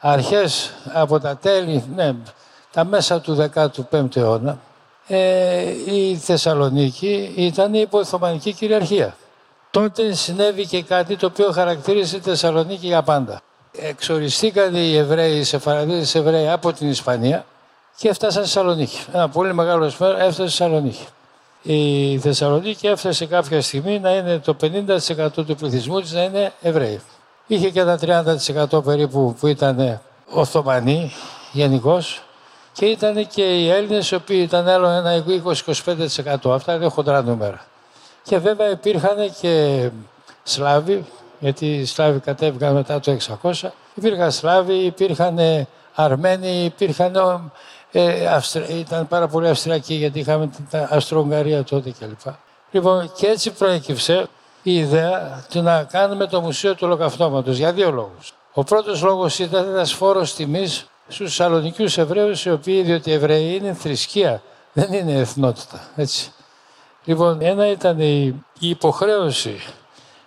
αρχές, 0.00 0.70
από 0.92 1.20
τα 1.20 1.36
τέλη, 1.36 1.84
ναι, 1.94 2.14
τα 2.72 2.84
μέσα 2.84 3.20
του 3.20 3.50
15ου 3.54 4.16
αιώνα, 4.16 4.58
ε, 5.06 5.70
η 5.84 6.16
Θεσσαλονίκη 6.16 7.32
ήταν 7.36 7.74
υπό 7.74 7.98
Οθωμανική 7.98 8.52
κυριαρχία. 8.52 9.16
Τότε 9.70 10.12
συνέβη 10.12 10.66
και 10.66 10.82
κάτι 10.82 11.16
το 11.16 11.26
οποίο 11.26 11.50
χαρακτήρισε 11.50 12.16
τη 12.16 12.22
Θεσσαλονίκη 12.22 12.86
για 12.86 13.02
πάντα. 13.02 13.40
Εξοριστήκαν 13.72 14.74
οι 14.74 14.96
Εβραίοι, 14.96 15.38
οι 15.38 15.44
Σεφαραδίτες 15.44 16.14
Εβραίοι 16.14 16.48
από 16.48 16.72
την 16.72 16.88
Ισπανία 16.88 17.44
και 17.96 18.08
έφτασαν 18.08 18.44
στη 18.44 18.52
Θεσσαλονίκη. 18.52 18.98
Ένα 19.12 19.28
πολύ 19.28 19.54
μεγάλο 19.54 19.92
μέρο 19.98 20.12
έφτασε 20.12 20.32
στη 20.32 20.42
Θεσσαλονίκη. 20.42 21.06
Η 21.62 22.18
Θεσσαλονίκη 22.18 22.86
έφτασε 22.86 23.26
κάποια 23.26 23.62
στιγμή 23.62 23.98
να 23.98 24.10
είναι 24.10 24.38
το 24.38 24.56
50% 24.60 25.28
του 25.34 25.54
πληθυσμού 25.54 26.00
της 26.00 26.12
να 26.12 26.22
είναι 26.22 26.52
Εβραίοι. 26.60 27.00
Είχε 27.46 27.70
και 27.70 27.80
ένα 27.80 27.98
30% 28.72 28.84
περίπου 28.84 29.36
που 29.40 29.46
ήταν 29.46 30.00
Οθωμανοί 30.30 31.12
γενικώς 31.52 32.22
και 32.72 32.86
ήταν 32.86 33.26
και 33.26 33.42
οι 33.42 33.70
Έλληνες 33.70 34.10
οι 34.10 34.14
οποίοι 34.14 34.40
ήταν 34.42 34.68
άλλο 34.68 34.88
ένα 34.88 35.24
20-25%. 36.44 36.50
Αυτά 36.50 36.74
είναι 36.74 36.88
χοντρά 36.88 37.22
νούμερα. 37.22 37.64
Και 38.22 38.38
βέβαια 38.38 38.70
υπήρχαν 38.70 39.32
και 39.40 39.88
Σλάβοι, 40.42 41.04
γιατί 41.38 41.66
οι 41.66 41.84
Σλάβοι 41.84 42.18
κατέβηκαν 42.18 42.74
μετά 42.74 43.00
το 43.00 43.16
600. 43.42 43.52
Υπήρχαν 43.94 44.32
Σλάβοι, 44.32 44.74
υπήρχαν 44.74 45.66
Αρμένοι, 45.94 46.64
υπήρχαν 46.64 47.52
ε, 47.96 48.40
ήταν 48.68 49.08
πάρα 49.08 49.28
πολύ 49.28 49.48
αυστριακή 49.48 49.94
γιατί 49.94 50.18
είχαμε 50.18 50.46
την 50.46 50.86
Αυστρο-Ουγγαρία 50.90 51.64
τότε 51.64 51.94
κλπ. 51.98 52.34
Λοιπόν, 52.70 53.12
και 53.16 53.26
έτσι 53.26 53.50
προέκυψε 53.50 54.26
η 54.62 54.76
ιδέα 54.76 55.44
του 55.50 55.62
να 55.62 55.84
κάνουμε 55.84 56.26
το 56.26 56.40
Μουσείο 56.40 56.72
του 56.74 56.80
Ολοκαυτώματος 56.82 57.56
για 57.56 57.72
δύο 57.72 57.90
λόγους. 57.90 58.34
Ο 58.52 58.64
πρώτος 58.64 59.02
λόγος 59.02 59.38
ήταν 59.38 59.64
ένας 59.68 59.92
φόρος 59.92 60.34
τιμής 60.34 60.86
στους 61.08 61.36
Θεσσαλονικού 61.36 61.84
Εβραίους, 61.96 62.44
οι 62.44 62.50
οποίοι, 62.50 62.82
διότι 62.82 63.10
οι 63.10 63.12
Εβραίοι 63.12 63.54
είναι 63.54 63.72
θρησκεία, 63.72 64.42
δεν 64.72 64.92
είναι 64.92 65.12
εθνότητα. 65.12 65.80
Έτσι. 65.96 66.32
Λοιπόν, 67.04 67.38
ένα 67.40 67.66
ήταν 67.66 68.00
η, 68.00 68.44
υποχρέωση 68.58 69.56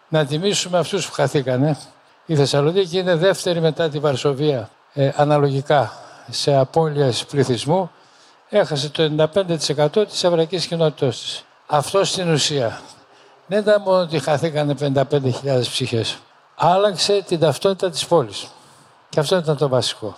να 0.07 0.25
τιμήσουμε 0.25 0.77
αυτούς 0.77 1.07
που 1.07 1.13
χαθήκανε. 1.13 1.77
Η 2.25 2.35
Θεσσαλονίκη 2.35 2.97
είναι 2.97 3.15
δεύτερη 3.15 3.61
μετά 3.61 3.89
τη 3.89 3.99
Βαρσοβία, 3.99 4.69
ε, 4.93 5.11
αναλογικά 5.15 5.93
σε 6.29 6.55
απώλειες 6.55 7.25
πληθυσμού 7.25 7.91
έχασε 8.49 8.89
το 8.89 9.29
95% 9.33 10.07
της 10.07 10.23
εβραϊκής 10.23 10.65
κοινότητας 10.65 11.19
της. 11.19 11.43
Αυτό 11.67 12.03
στην 12.03 12.31
ουσία 12.31 12.81
δεν 13.47 13.59
ήταν 13.59 13.81
μόνο 13.81 14.01
ότι 14.01 14.19
χαθήκανε 14.19 14.75
55.000 14.79 15.59
ψυχές. 15.59 16.17
Άλλαξε 16.55 17.23
την 17.27 17.39
ταυτότητα 17.39 17.89
της 17.89 18.05
πόλης. 18.05 18.47
Και 19.09 19.19
αυτό 19.19 19.37
ήταν 19.37 19.57
το 19.57 19.67
βασικό. 19.67 20.17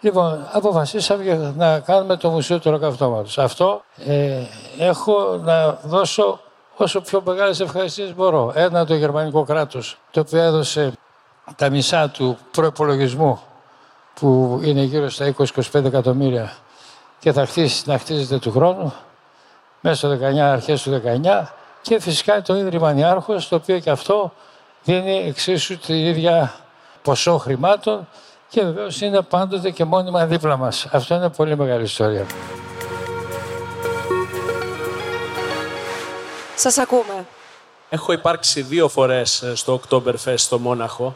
Λοιπόν, 0.00 0.46
αποφασίσαμε 0.52 1.52
να 1.56 1.80
κάνουμε 1.80 2.16
το 2.16 2.30
Μουσείο 2.30 2.58
του 2.58 2.70
Ροκαυτώματος. 2.70 3.38
Αυτό 3.38 3.82
ε, 4.06 4.42
έχω 4.78 5.40
να 5.42 5.72
δώσω 5.82 6.40
όσο 6.76 7.00
πιο 7.00 7.22
μεγάλες 7.24 7.60
ευχαριστίες 7.60 8.14
μπορώ. 8.14 8.52
Ένα 8.54 8.86
το 8.86 8.94
γερμανικό 8.94 9.44
κράτος, 9.44 9.98
το 10.10 10.20
οποίο 10.20 10.40
έδωσε 10.40 10.92
τα 11.56 11.70
μισά 11.70 12.08
του 12.08 12.38
προπολογισμού 12.50 13.40
που 14.14 14.60
είναι 14.64 14.82
γύρω 14.82 15.08
στα 15.08 15.34
20-25 15.72 15.84
εκατομμύρια 15.84 16.56
και 17.18 17.32
θα 17.32 17.46
χτίσει, 17.46 17.82
να 17.86 17.98
χτίζεται 17.98 18.38
του 18.38 18.50
χρόνου, 18.50 18.94
μέσα 19.80 19.96
στο 19.96 20.26
19, 20.26 20.38
αρχές 20.38 20.82
του 20.82 21.02
19 21.24 21.52
και 21.82 22.00
φυσικά 22.00 22.42
το 22.42 22.56
Ίδρυμα 22.56 22.92
Νιάρχος, 22.92 23.48
το 23.48 23.56
οποίο 23.56 23.78
και 23.78 23.90
αυτό 23.90 24.32
δίνει 24.84 25.24
εξίσου 25.26 25.78
την 25.78 25.94
ίδια 25.94 26.54
ποσό 27.02 27.38
χρημάτων 27.38 28.08
και 28.48 28.62
βεβαίως 28.62 29.00
είναι 29.00 29.22
πάντοτε 29.22 29.70
και 29.70 29.84
μόνιμα 29.84 30.26
δίπλα 30.26 30.56
μας. 30.56 30.86
Αυτό 30.92 31.14
είναι 31.14 31.28
πολύ 31.28 31.56
μεγάλη 31.56 31.82
ιστορία. 31.82 32.26
Σας 36.56 36.78
ακούμε. 36.78 37.26
Έχω 37.88 38.12
υπάρξει 38.12 38.62
δύο 38.62 38.88
φορές 38.88 39.44
στο 39.54 39.80
Oktoberfest 39.80 40.34
στο 40.36 40.58
Μόναχο 40.58 41.14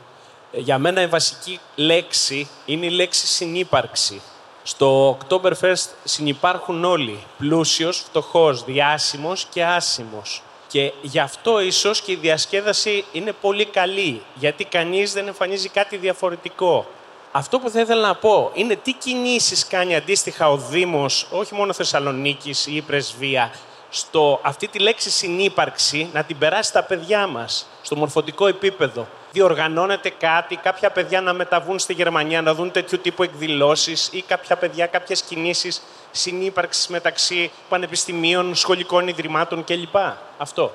για 0.52 0.78
μένα 0.78 1.02
η 1.02 1.06
βασική 1.06 1.60
λέξη 1.74 2.48
είναι 2.64 2.86
η 2.86 2.90
λέξη 2.90 3.26
συνύπαρξη. 3.26 4.20
Στο 4.62 5.18
Oktoberfest 5.18 5.88
συνυπάρχουν 6.04 6.84
όλοι, 6.84 7.22
πλούσιος, 7.38 7.98
φτωχός, 7.98 8.64
διάσημος 8.64 9.46
και 9.50 9.64
άσημος. 9.64 10.42
Και 10.68 10.92
γι' 11.02 11.18
αυτό 11.18 11.60
ίσως 11.60 12.00
και 12.00 12.12
η 12.12 12.16
διασκέδαση 12.16 13.04
είναι 13.12 13.32
πολύ 13.32 13.64
καλή, 13.64 14.22
γιατί 14.34 14.64
κανείς 14.64 15.12
δεν 15.12 15.26
εμφανίζει 15.26 15.68
κάτι 15.68 15.96
διαφορετικό. 15.96 16.86
Αυτό 17.32 17.58
που 17.58 17.70
θα 17.70 17.80
ήθελα 17.80 18.06
να 18.06 18.14
πω 18.14 18.50
είναι 18.54 18.76
τι 18.76 18.92
κινήσεις 18.92 19.66
κάνει 19.66 19.96
αντίστοιχα 19.96 20.50
ο 20.50 20.56
Δήμος, 20.56 21.28
όχι 21.30 21.54
μόνο 21.54 21.72
Θεσσαλονίκης 21.72 22.66
ή 22.66 22.74
η 22.74 22.80
Πρεσβεία, 22.80 23.52
στο 23.90 24.40
αυτή 24.42 24.68
τη 24.68 24.78
λέξη 24.78 25.10
συνύπαρξη 25.10 26.08
να 26.12 26.24
την 26.24 26.38
περάσει 26.38 26.68
στα 26.68 26.82
παιδιά 26.82 27.26
μας, 27.26 27.66
στο 27.82 27.96
μορφωτικό 27.96 28.46
επίπεδο. 28.46 29.08
Διοργανώνεται 29.32 30.10
κάτι, 30.10 30.56
κάποια 30.56 30.90
παιδιά 30.90 31.20
να 31.20 31.32
μεταβούν 31.32 31.78
στη 31.78 31.92
Γερμανία, 31.92 32.42
να 32.42 32.54
δουν 32.54 32.70
τέτοιου 32.70 32.98
τύπου 32.98 33.22
εκδηλώσεις 33.22 34.08
ή 34.12 34.22
κάποια 34.22 34.56
παιδιά, 34.56 34.86
κάποιες 34.86 35.22
κινήσεις 35.22 35.82
συνύπαρξης 36.10 36.88
μεταξύ 36.88 37.50
πανεπιστημίων, 37.68 38.54
σχολικών 38.54 39.08
ιδρυμάτων 39.08 39.64
κλπ. 39.64 39.96
Αυτό. 40.38 40.72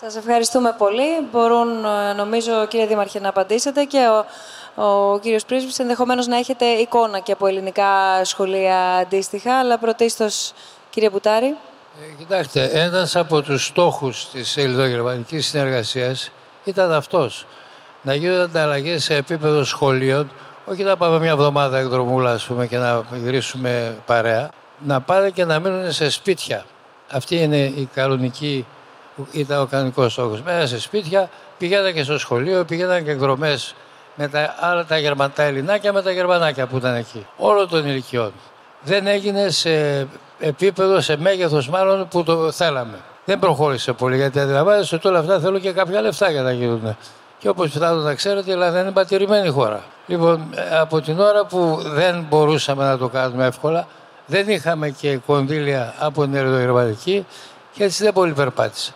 Σας 0.00 0.16
ευχαριστούμε 0.16 0.74
πολύ. 0.78 1.28
Μπορούν, 1.32 1.84
ε, 1.84 2.12
νομίζω, 2.12 2.66
κύριε 2.66 2.86
Δήμαρχε, 2.86 3.20
να 3.20 3.28
απαντήσετε 3.28 3.84
και 3.84 4.06
ο, 4.74 4.84
ο 4.84 5.18
κύριος 5.18 5.44
Πρίσβης 5.44 5.78
ενδεχομένως 5.78 6.26
να 6.26 6.36
έχετε 6.36 6.64
εικόνα 6.64 7.18
και 7.18 7.32
από 7.32 7.46
ελληνικά 7.46 8.24
σχολεία 8.24 8.94
αντίστοιχα, 8.94 9.58
αλλά 9.58 9.78
πρωτίστως, 9.78 10.52
κύριε 10.90 11.10
Μπουτάρη. 11.10 11.46
Ε, 11.46 12.14
κοιτάξτε, 12.18 12.64
ένας 12.72 13.16
από 13.16 13.42
τους 13.42 13.66
στόχους 13.66 14.30
της 14.30 14.56
ελληνογερμανικής 14.56 15.46
συνεργασίας 15.46 16.30
ήταν 16.64 16.92
αυτός. 16.92 17.46
Να 18.02 18.14
γίνονται 18.14 18.42
ανταλλαγές 18.42 19.04
σε 19.04 19.14
επίπεδο 19.14 19.64
σχολείων, 19.64 20.30
όχι 20.64 20.82
να 20.82 20.96
πάμε 20.96 21.18
μια 21.18 21.30
εβδομάδα 21.30 21.78
εκδρομούλα 21.78 22.30
ας 22.30 22.44
πούμε, 22.44 22.66
και 22.66 22.78
να 22.78 23.02
γυρίσουμε 23.12 23.96
παρέα, 24.06 24.50
να 24.78 25.00
πάνε 25.00 25.30
και 25.30 25.44
να 25.44 25.58
μείνουν 25.58 25.92
σε 25.92 26.10
σπίτια. 26.10 26.64
Αυτή 27.10 27.36
είναι 27.36 27.56
η 27.56 27.88
κανονική, 27.94 28.66
ήταν 29.32 29.60
ο 29.60 29.66
κανονικός 29.66 30.12
στόχος. 30.12 30.42
Μέσα 30.42 30.66
σε 30.66 30.80
σπίτια, 30.80 31.30
πηγαίναν 31.58 31.92
και 31.92 32.02
στο 32.02 32.18
σχολείο, 32.18 32.64
πηγαίναν 32.64 33.04
και 33.04 33.10
εκδρομές 33.10 33.74
με 34.14 34.28
τα 34.28 34.54
άλλα 34.60 34.84
τα, 34.84 34.98
γερμα, 34.98 35.30
τα 35.30 35.42
ελληνάκια 35.42 35.92
με 35.92 36.02
τα 36.02 36.10
γερμανάκια 36.10 36.66
που 36.66 36.76
ήταν 36.76 36.94
εκεί. 36.94 37.26
Όλων 37.36 37.68
των 37.68 37.86
ηλικιών. 37.86 38.32
Δεν 38.82 39.06
έγινε 39.06 39.48
σε 39.48 40.06
επίπεδο, 40.38 41.00
σε 41.00 41.16
μέγεθος 41.16 41.68
μάλλον 41.68 42.08
που 42.08 42.22
το 42.22 42.52
θέλαμε. 42.52 42.98
Δεν 43.24 43.38
προχώρησε 43.38 43.92
πολύ 43.92 44.16
γιατί 44.16 44.40
αντιλαμβάνεστε 44.40 44.96
ότι 44.96 45.08
όλα 45.08 45.18
αυτά 45.18 45.40
θέλουν 45.40 45.60
και 45.60 45.72
κάποια 45.72 46.00
λεφτά 46.00 46.30
για 46.30 46.42
να 46.42 46.52
γίνουν. 46.52 46.96
Και 47.40 47.48
όπως 47.48 47.70
πιθανόν 47.70 48.02
να 48.02 48.14
ξέρετε, 48.14 48.50
η 48.50 48.52
Ελλάδα 48.52 48.80
είναι 48.80 48.90
πατηρημένη 48.90 49.48
χώρα. 49.48 49.84
Λοιπόν, 50.06 50.54
από 50.80 51.00
την 51.00 51.20
ώρα 51.20 51.44
που 51.44 51.80
δεν 51.82 52.26
μπορούσαμε 52.28 52.84
να 52.84 52.98
το 52.98 53.08
κάνουμε 53.08 53.46
εύκολα, 53.46 53.86
δεν 54.26 54.48
είχαμε 54.48 54.90
και 54.90 55.16
κονδύλια 55.16 55.94
από 55.98 56.22
την 56.22 56.34
Ελληνογερμανική 56.34 57.26
και 57.72 57.84
έτσι 57.84 58.04
δεν 58.04 58.12
πολύ 58.12 58.32
περπάτησε. 58.32 58.92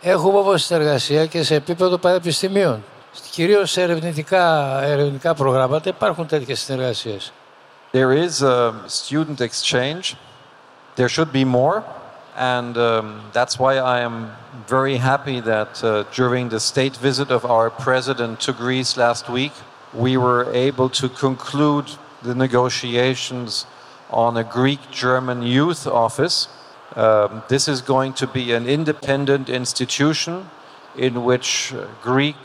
Έχουμε 0.00 0.38
όμως 0.38 0.64
συνεργασία 0.64 1.26
και 1.26 1.42
σε 1.42 1.54
επίπεδο 1.54 1.98
πανεπιστημίων. 1.98 2.84
Κυρίως 3.30 3.70
σε 3.70 3.82
ερευνητικά, 3.82 4.78
ερευνητικά 4.82 5.34
προγράμματα 5.34 5.88
υπάρχουν 5.88 6.26
τέτοιες 6.26 6.60
συνεργασίες. 6.60 7.32
There 7.92 8.12
is 8.12 8.42
a 8.42 8.72
student 8.88 9.40
exchange. 9.40 10.14
There 10.96 11.08
should 11.08 11.32
be 11.32 11.44
more. 11.44 11.82
And 12.36 12.76
um, 12.76 13.22
that's 13.32 13.58
why 13.58 13.78
I 13.78 14.00
am 14.00 14.30
very 14.68 14.98
happy 14.98 15.40
that 15.40 15.82
uh, 15.82 16.04
during 16.14 16.50
the 16.50 16.60
state 16.60 16.94
visit 16.96 17.30
of 17.30 17.46
our 17.46 17.70
president 17.70 18.40
to 18.40 18.52
Greece 18.52 18.98
last 18.98 19.30
week, 19.30 19.52
we 19.94 20.18
were 20.18 20.52
able 20.52 20.90
to 20.90 21.08
conclude 21.08 21.90
the 22.22 22.34
negotiations 22.34 23.64
on 24.10 24.36
a 24.36 24.44
Greek 24.44 24.80
German 24.90 25.42
youth 25.42 25.86
office. 25.86 26.48
Um, 26.94 27.42
this 27.48 27.68
is 27.68 27.80
going 27.80 28.12
to 28.14 28.26
be 28.26 28.52
an 28.52 28.66
independent 28.66 29.48
institution 29.48 30.50
in 30.94 31.24
which 31.24 31.72
uh, 31.72 31.86
Greek 32.02 32.36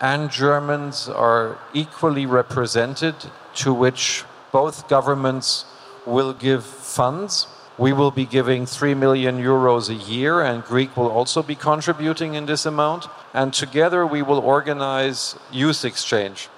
and 0.00 0.30
Germans 0.30 1.08
are 1.08 1.58
equally 1.72 2.26
represented, 2.26 3.14
to 3.54 3.74
which 3.74 4.24
both 4.52 4.88
governments 4.88 5.64
will 6.06 6.32
give 6.32 6.64
funds. 6.64 7.48
We 7.76 7.92
will 7.92 8.12
be 8.12 8.24
giving 8.24 8.66
3 8.66 8.94
million 8.94 9.42
euros 9.42 9.88
a 9.88 9.94
year, 9.94 10.40
and 10.40 10.64
Greek 10.64 10.96
will 10.96 11.10
also 11.10 11.42
be 11.42 11.56
contributing 11.56 12.34
in 12.34 12.46
this 12.46 12.66
amount. 12.66 13.08
And 13.32 13.52
together 13.52 14.06
we 14.06 14.22
will 14.22 14.38
organize 14.38 15.36
youth 15.52 15.84
exchange. 15.84 16.48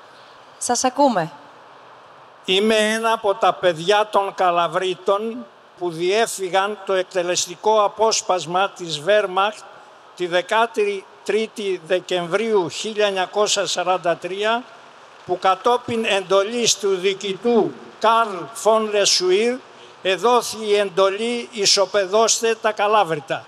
Σας 0.59 0.85
ακούμε. 0.85 1.31
Είμαι 2.45 2.75
ένα 2.75 3.13
από 3.13 3.35
τα 3.35 3.53
παιδιά 3.53 4.09
των 4.13 4.35
Καλαβρίτων 4.35 5.47
που 5.79 5.91
διέφυγαν 5.91 6.79
το 6.87 6.93
εκτελεστικό 6.93 7.85
απόσπασμα 7.85 8.71
της 8.71 9.01
Βέρμαχτ 9.01 9.65
τη 10.17 10.29
13η 10.33 11.79
Δεκεμβρίου 11.87 12.71
1943 13.75 14.15
που 15.27 15.39
κατόπιν 15.39 16.05
εντολής 16.05 16.79
του 16.79 16.97
διοικητού 16.97 17.73
Καρλ 18.01 18.37
Φον 18.53 18.91
Λεσουίρ 18.91 19.59
εδόθη 20.09 20.67
η 20.67 20.77
εντολή 20.77 21.49
«Ισοπεδώστε 21.53 22.55
τα 22.55 22.73
Καλάβρητα». 22.73 23.47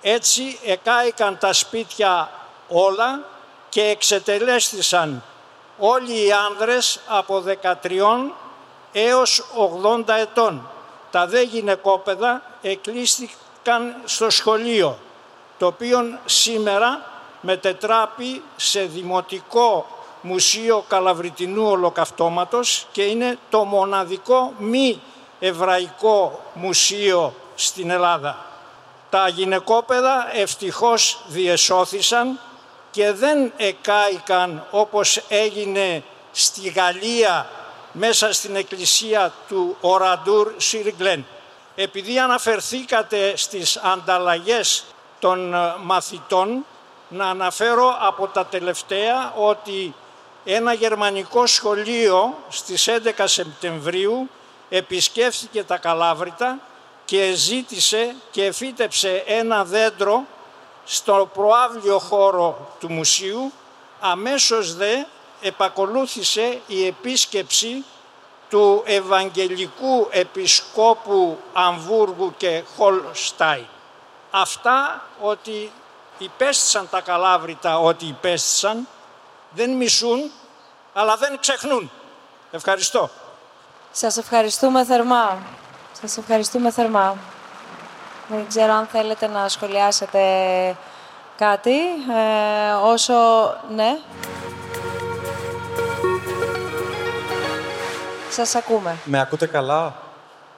Έτσι 0.00 0.58
εκάηκαν 0.64 1.38
τα 1.38 1.52
σπίτια 1.52 2.30
όλα 2.68 3.20
και 3.68 3.82
εξετελέστησαν 3.82 5.22
όλοι 5.78 6.26
οι 6.26 6.32
άνδρες 6.32 7.00
από 7.06 7.44
13 7.62 8.32
έως 8.92 9.44
80 10.06 10.08
ετών. 10.08 10.70
Τα 11.10 11.26
δε 11.26 11.42
γυναικόπαιδα 11.42 12.42
εκλείστηκαν 12.62 13.96
στο 14.04 14.30
σχολείο, 14.30 14.98
το 15.58 15.66
οποίο 15.66 16.18
σήμερα 16.24 17.02
μετετράπει 17.40 18.42
σε 18.56 18.80
Δημοτικό 18.80 19.86
Μουσείο 20.20 20.84
Καλαβριτινού 20.88 21.66
Ολοκαυτώματος 21.66 22.86
και 22.92 23.02
είναι 23.02 23.38
το 23.50 23.64
μοναδικό 23.64 24.52
μη 24.58 25.00
εβραϊκό 25.38 26.44
μουσείο 26.54 27.34
στην 27.54 27.90
Ελλάδα. 27.90 28.46
Τα 29.10 29.28
γυναικόπαιδα 29.28 30.30
ευτυχώς 30.32 31.20
διεσώθησαν 31.26 32.40
και 32.90 33.12
δεν 33.12 33.52
εκάηκαν 33.56 34.66
όπως 34.70 35.20
έγινε 35.28 36.02
στη 36.32 36.68
Γαλλία 36.68 37.46
μέσα 37.92 38.32
στην 38.32 38.56
εκκλησία 38.56 39.32
του 39.48 39.76
Οραντούρ 39.80 40.54
Σιριγκλέν. 40.56 41.26
Επειδή 41.74 42.18
αναφερθήκατε 42.18 43.36
στις 43.36 43.76
ανταλλαγές 43.76 44.84
των 45.18 45.54
μαθητών, 45.82 46.64
να 47.08 47.28
αναφέρω 47.28 47.96
από 48.00 48.26
τα 48.26 48.46
τελευταία 48.46 49.32
ότι 49.36 49.94
ένα 50.44 50.72
γερμανικό 50.72 51.46
σχολείο 51.46 52.36
στις 52.48 52.88
11 52.88 53.24
Σεπτεμβρίου 53.24 54.28
επισκέφθηκε 54.68 55.64
τα 55.64 55.76
Καλάβρητα 55.76 56.58
και 57.04 57.32
ζήτησε 57.32 58.14
και 58.30 58.44
εφύτεψε 58.44 59.22
ένα 59.26 59.64
δέντρο 59.64 60.24
στο 60.84 61.30
προάβλιο 61.34 61.98
χώρο 61.98 62.74
του 62.80 62.92
μουσείου, 62.92 63.52
αμέσως 64.00 64.74
δε 64.74 65.04
επακολούθησε 65.40 66.60
η 66.66 66.86
επίσκεψη 66.86 67.84
του 68.48 68.82
Ευαγγελικού 68.86 70.08
Επισκόπου 70.10 71.38
Αμβούργου 71.52 72.34
και 72.36 72.62
Χολστάιν. 72.76 73.66
Αυτά 74.30 75.04
ότι 75.20 75.72
υπέστησαν 76.18 76.88
τα 76.90 77.00
Καλάβρητα 77.00 77.78
ότι 77.78 78.06
υπέστησαν, 78.06 78.88
δεν 79.50 79.70
μισούν, 79.70 80.30
αλλά 80.92 81.16
δεν 81.16 81.38
ξεχνούν. 81.38 81.90
Ευχαριστώ. 82.50 83.10
Σας 83.92 84.16
ευχαριστούμε 84.16 84.84
θερμά. 84.84 85.38
Σας 86.00 86.16
ευχαριστούμε 86.16 86.70
θερμά. 86.70 87.16
Δεν 88.28 88.46
ξέρω 88.48 88.72
αν 88.72 88.86
θέλετε 88.86 89.26
να 89.26 89.48
σχολιάσετε 89.48 90.20
κάτι. 91.36 91.76
Ε, 92.16 92.72
όσο... 92.84 93.14
Ναι. 93.74 93.98
Σας 98.30 98.54
ακούμε. 98.54 98.96
Με 99.04 99.20
ακούτε 99.20 99.46
καλά; 99.46 99.94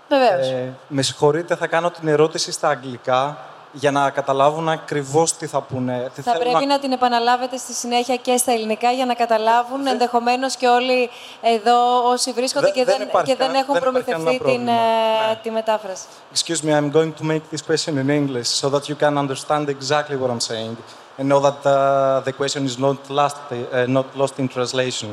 Βεβαίως. 0.09 0.49
Ε, 0.49 0.73
με 0.89 1.03
συγχωρείτε, 1.03 1.57
θα 1.57 1.67
κάνω 1.67 1.91
την 1.91 2.09
ερώτηση 2.09 2.53
στα 2.53 2.69
αγγλικά 2.69 3.39
για 3.73 3.91
να 3.91 4.11
καταλάβουν 4.11 4.69
ακριβώ 4.69 5.25
τι 5.39 5.47
θα 5.47 5.61
πούνε. 5.61 6.11
Θα 6.23 6.39
πρέπει 6.39 6.67
να... 6.67 6.79
την 6.79 6.93
επαναλάβετε 6.93 7.57
στη 7.57 7.73
συνέχεια 7.73 8.17
και 8.17 8.37
στα 8.37 8.53
ελληνικά 8.53 8.91
για 8.91 9.07
να 9.07 9.15
καταλάβουν 9.15 9.83
δεν... 9.83 9.93
ενδεχομένω 9.93 10.47
και 10.59 10.67
όλοι 10.67 11.11
εδώ 11.41 12.09
όσοι 12.09 12.33
βρίσκονται 12.33 12.71
και, 12.71 12.85
δεν, 12.85 13.09
και 13.25 13.37
δεν 13.37 13.55
έχουν 13.55 13.73
δεν 13.73 13.83
προμηθευτεί 13.83 14.41
την, 14.45 14.63
ναι. 14.63 15.39
τη 15.43 15.51
μετάφραση. 15.51 16.05
Excuse 16.35 16.63
me, 16.65 16.73
I'm 16.73 16.91
going 16.91 17.13
to 17.13 17.25
make 17.25 17.43
this 17.51 17.63
question 17.63 17.99
in 17.99 18.11
English 18.11 18.49
so 18.49 18.69
that 18.71 18.89
you 18.89 18.97
can 18.97 19.19
understand 19.19 19.69
exactly 19.69 20.17
what 20.17 20.31
I'm 20.31 20.45
saying 20.53 20.77
and 21.19 21.29
know 21.29 21.41
that 21.41 21.61
uh, 21.67 22.21
the 22.29 22.33
question 22.33 22.65
is 22.65 22.77
not 22.79 22.99
lost, 23.11 23.37
uh, 23.53 23.87
not 23.99 24.07
lost 24.17 24.39
in 24.39 24.49
translation. 24.49 25.11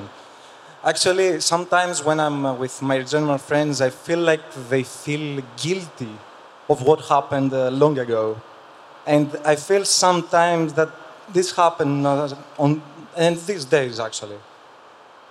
Actually, 0.83 1.29
sometimes 1.41 1.95
when 2.07 2.19
I'm 2.19 2.45
uh, 2.45 2.53
with 2.53 2.75
my 2.81 2.97
German 3.13 3.39
friends, 3.49 3.81
I 3.81 3.89
feel 4.05 4.21
like 4.31 4.43
they 4.71 4.83
feel 4.83 5.43
guilty 5.63 6.13
of 6.69 6.81
what 6.81 7.01
happened 7.01 7.53
uh, 7.53 7.69
long 7.69 7.97
ago. 7.99 8.39
And 9.05 9.27
I 9.45 9.55
feel 9.55 9.85
sometimes 9.85 10.73
that 10.73 10.89
this 11.33 11.55
happened 11.55 12.05
uh, 12.05 12.35
on 12.57 12.81
and 13.15 13.35
these 13.37 13.65
days 13.65 13.99
actually, 13.99 14.37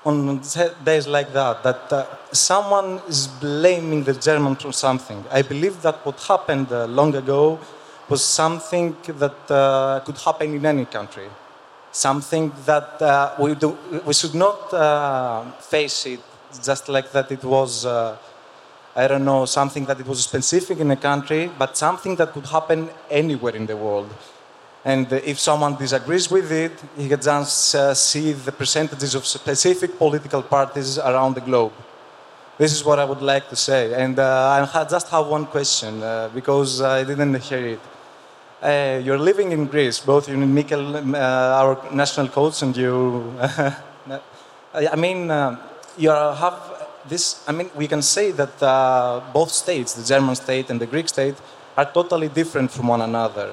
on 0.05 0.41
days 0.85 1.07
like 1.07 1.33
that, 1.33 1.63
that 1.63 1.93
uh, 1.93 2.05
someone 2.33 3.01
is 3.09 3.29
blaming 3.29 4.03
the 4.05 4.15
German 4.15 4.57
for 4.57 4.73
something. 4.73 5.25
I 5.31 5.43
believe 5.43 5.83
that 5.83 6.05
what 6.05 6.19
happened 6.21 6.73
uh, 6.73 6.87
long 6.87 7.15
ago 7.15 7.61
was 8.09 8.25
something 8.25 8.97
that 9.07 9.51
uh, 9.51 10.01
could 10.05 10.19
happen 10.19 10.55
in 10.55 10.67
any 10.67 10.85
country. 10.85 11.29
something 11.97 12.53
that 12.67 13.01
uh, 13.01 13.35
we, 13.39 13.55
do, 13.55 13.77
we 14.05 14.13
should 14.13 14.35
not 14.35 14.71
face 15.63 16.07
it 16.07 16.21
just 16.63 16.89
like 16.89 17.11
that 17.13 17.31
it 17.33 17.43
was, 17.43 17.87
I 18.97 19.07
don't 19.07 19.27
know, 19.27 19.45
something 19.45 19.85
that 19.85 20.01
it 20.01 20.07
was 20.07 20.25
specific 20.25 20.81
in 20.81 20.91
a 20.91 20.97
country, 20.97 21.51
but 21.59 21.77
something 21.77 22.17
that 22.17 22.33
could 22.33 22.47
happen 22.47 22.89
anywhere 23.11 23.55
in 23.55 23.67
the 23.67 23.77
world. 23.77 24.09
And 24.87 25.13
if 25.13 25.39
someone 25.39 25.77
disagrees 25.77 26.31
with 26.31 26.51
it, 26.51 26.73
he 26.97 27.09
can 27.09 27.21
just 27.21 27.75
uh, 27.75 27.93
see 27.93 28.33
the 28.33 28.53
percentages 28.53 29.15
of 29.15 29.27
specific 29.27 29.99
political 29.99 30.43
parties 30.43 30.99
around 30.99 31.35
the 31.35 31.43
globe. 31.43 31.73
This 32.57 32.73
is 32.73 32.85
what 32.85 32.99
I 32.99 33.05
would 33.05 33.21
like 33.21 33.51
to 33.51 33.57
say. 33.57 33.93
And 33.93 34.19
uh, 34.19 34.67
I 34.73 34.85
just 34.85 35.09
have 35.11 35.27
one 35.27 35.45
question 35.47 36.03
uh, 36.03 36.31
because 36.35 36.81
I 36.81 37.05
didn't 37.05 37.35
hear 37.43 37.67
it. 37.67 37.81
Uh, 38.63 39.01
you're 39.05 39.19
living 39.19 39.53
in 39.53 39.67
Greece, 39.67 40.01
both 40.01 40.27
you 40.29 40.35
and 40.41 40.57
Mikkel, 40.57 41.15
uh, 41.15 41.19
our 41.19 41.93
national 41.93 42.29
coach, 42.29 42.63
and 42.63 42.75
you. 42.75 43.35
I 44.73 44.97
mean, 44.97 45.31
uh, 45.31 45.59
you 45.99 46.09
have 46.11 46.76
this. 47.09 47.43
I 47.49 47.53
mean, 47.53 47.71
we 47.75 47.87
can 47.89 48.03
say 48.03 48.33
that 48.33 48.63
uh, 48.63 49.21
both 49.33 49.51
states, 49.51 49.95
the 49.95 50.05
German 50.05 50.35
state 50.35 50.71
and 50.71 50.81
the 50.81 50.87
Greek 50.87 51.09
state, 51.09 51.37
are 51.77 51.85
totally 51.85 52.29
different 52.29 52.71
from 52.71 52.89
one 52.89 53.03
another. 53.03 53.53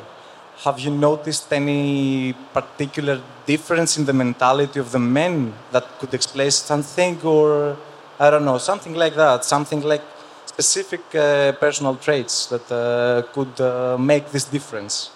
Have 0.64 0.80
you 0.80 0.92
noticed 0.92 1.52
any 1.52 2.34
particular 2.54 3.22
difference 3.46 3.98
in 3.98 4.06
the 4.06 4.14
mentality 4.14 4.80
of 4.80 4.92
the 4.92 5.00
men 5.00 5.54
that 5.72 5.86
could 6.00 6.14
explain 6.14 6.52
something, 6.52 7.20
or 7.24 7.76
I 8.20 8.30
don't 8.30 8.46
know, 8.46 8.60
something 8.60 8.94
like 8.94 9.16
that, 9.16 9.44
something 9.44 9.82
like 9.82 10.04
specific 10.46 11.02
uh, 11.16 11.52
personal 11.54 11.96
traits 11.96 12.48
that 12.48 12.72
uh, 12.72 13.24
could 13.34 13.60
uh, 13.60 13.98
make 13.98 14.32
this 14.32 14.46
difference? 14.46 15.10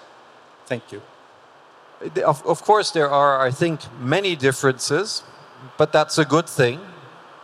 Thank 0.65 0.91
you. 0.91 1.02
Of, 2.26 2.45
of 2.45 2.62
course, 2.63 2.91
there 2.91 3.10
are, 3.10 3.39
I 3.39 3.52
think, 3.52 3.80
many 4.00 4.36
differences, 4.36 5.23
but 5.78 5.91
that's 5.91 6.17
a 6.17 6.26
good 6.26 6.50
thing. 6.50 6.80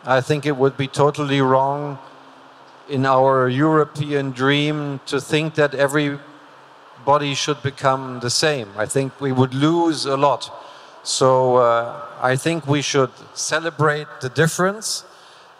I 0.06 0.20
think 0.20 0.46
it 0.46 0.58
would 0.58 0.76
be 0.76 0.88
totally 0.88 1.39
wrong 1.39 1.98
in 2.89 3.06
our 3.06 3.48
European 3.48 4.32
dream 4.32 5.00
to 5.06 5.22
think 5.22 5.56
that 5.56 5.74
everybody 5.74 7.34
should 7.34 7.63
become 7.63 8.20
the 8.20 8.30
same. 8.30 8.68
I 8.78 8.86
think 8.86 9.22
we 9.22 9.32
would 9.32 9.54
lose 9.54 10.06
a 10.06 10.18
lot. 10.18 10.52
So 11.04 11.56
uh, 11.56 12.02
I 12.22 12.36
think 12.36 12.68
we 12.68 12.82
should 12.82 13.12
celebrate 13.34 14.08
the 14.20 14.28
difference 14.28 15.06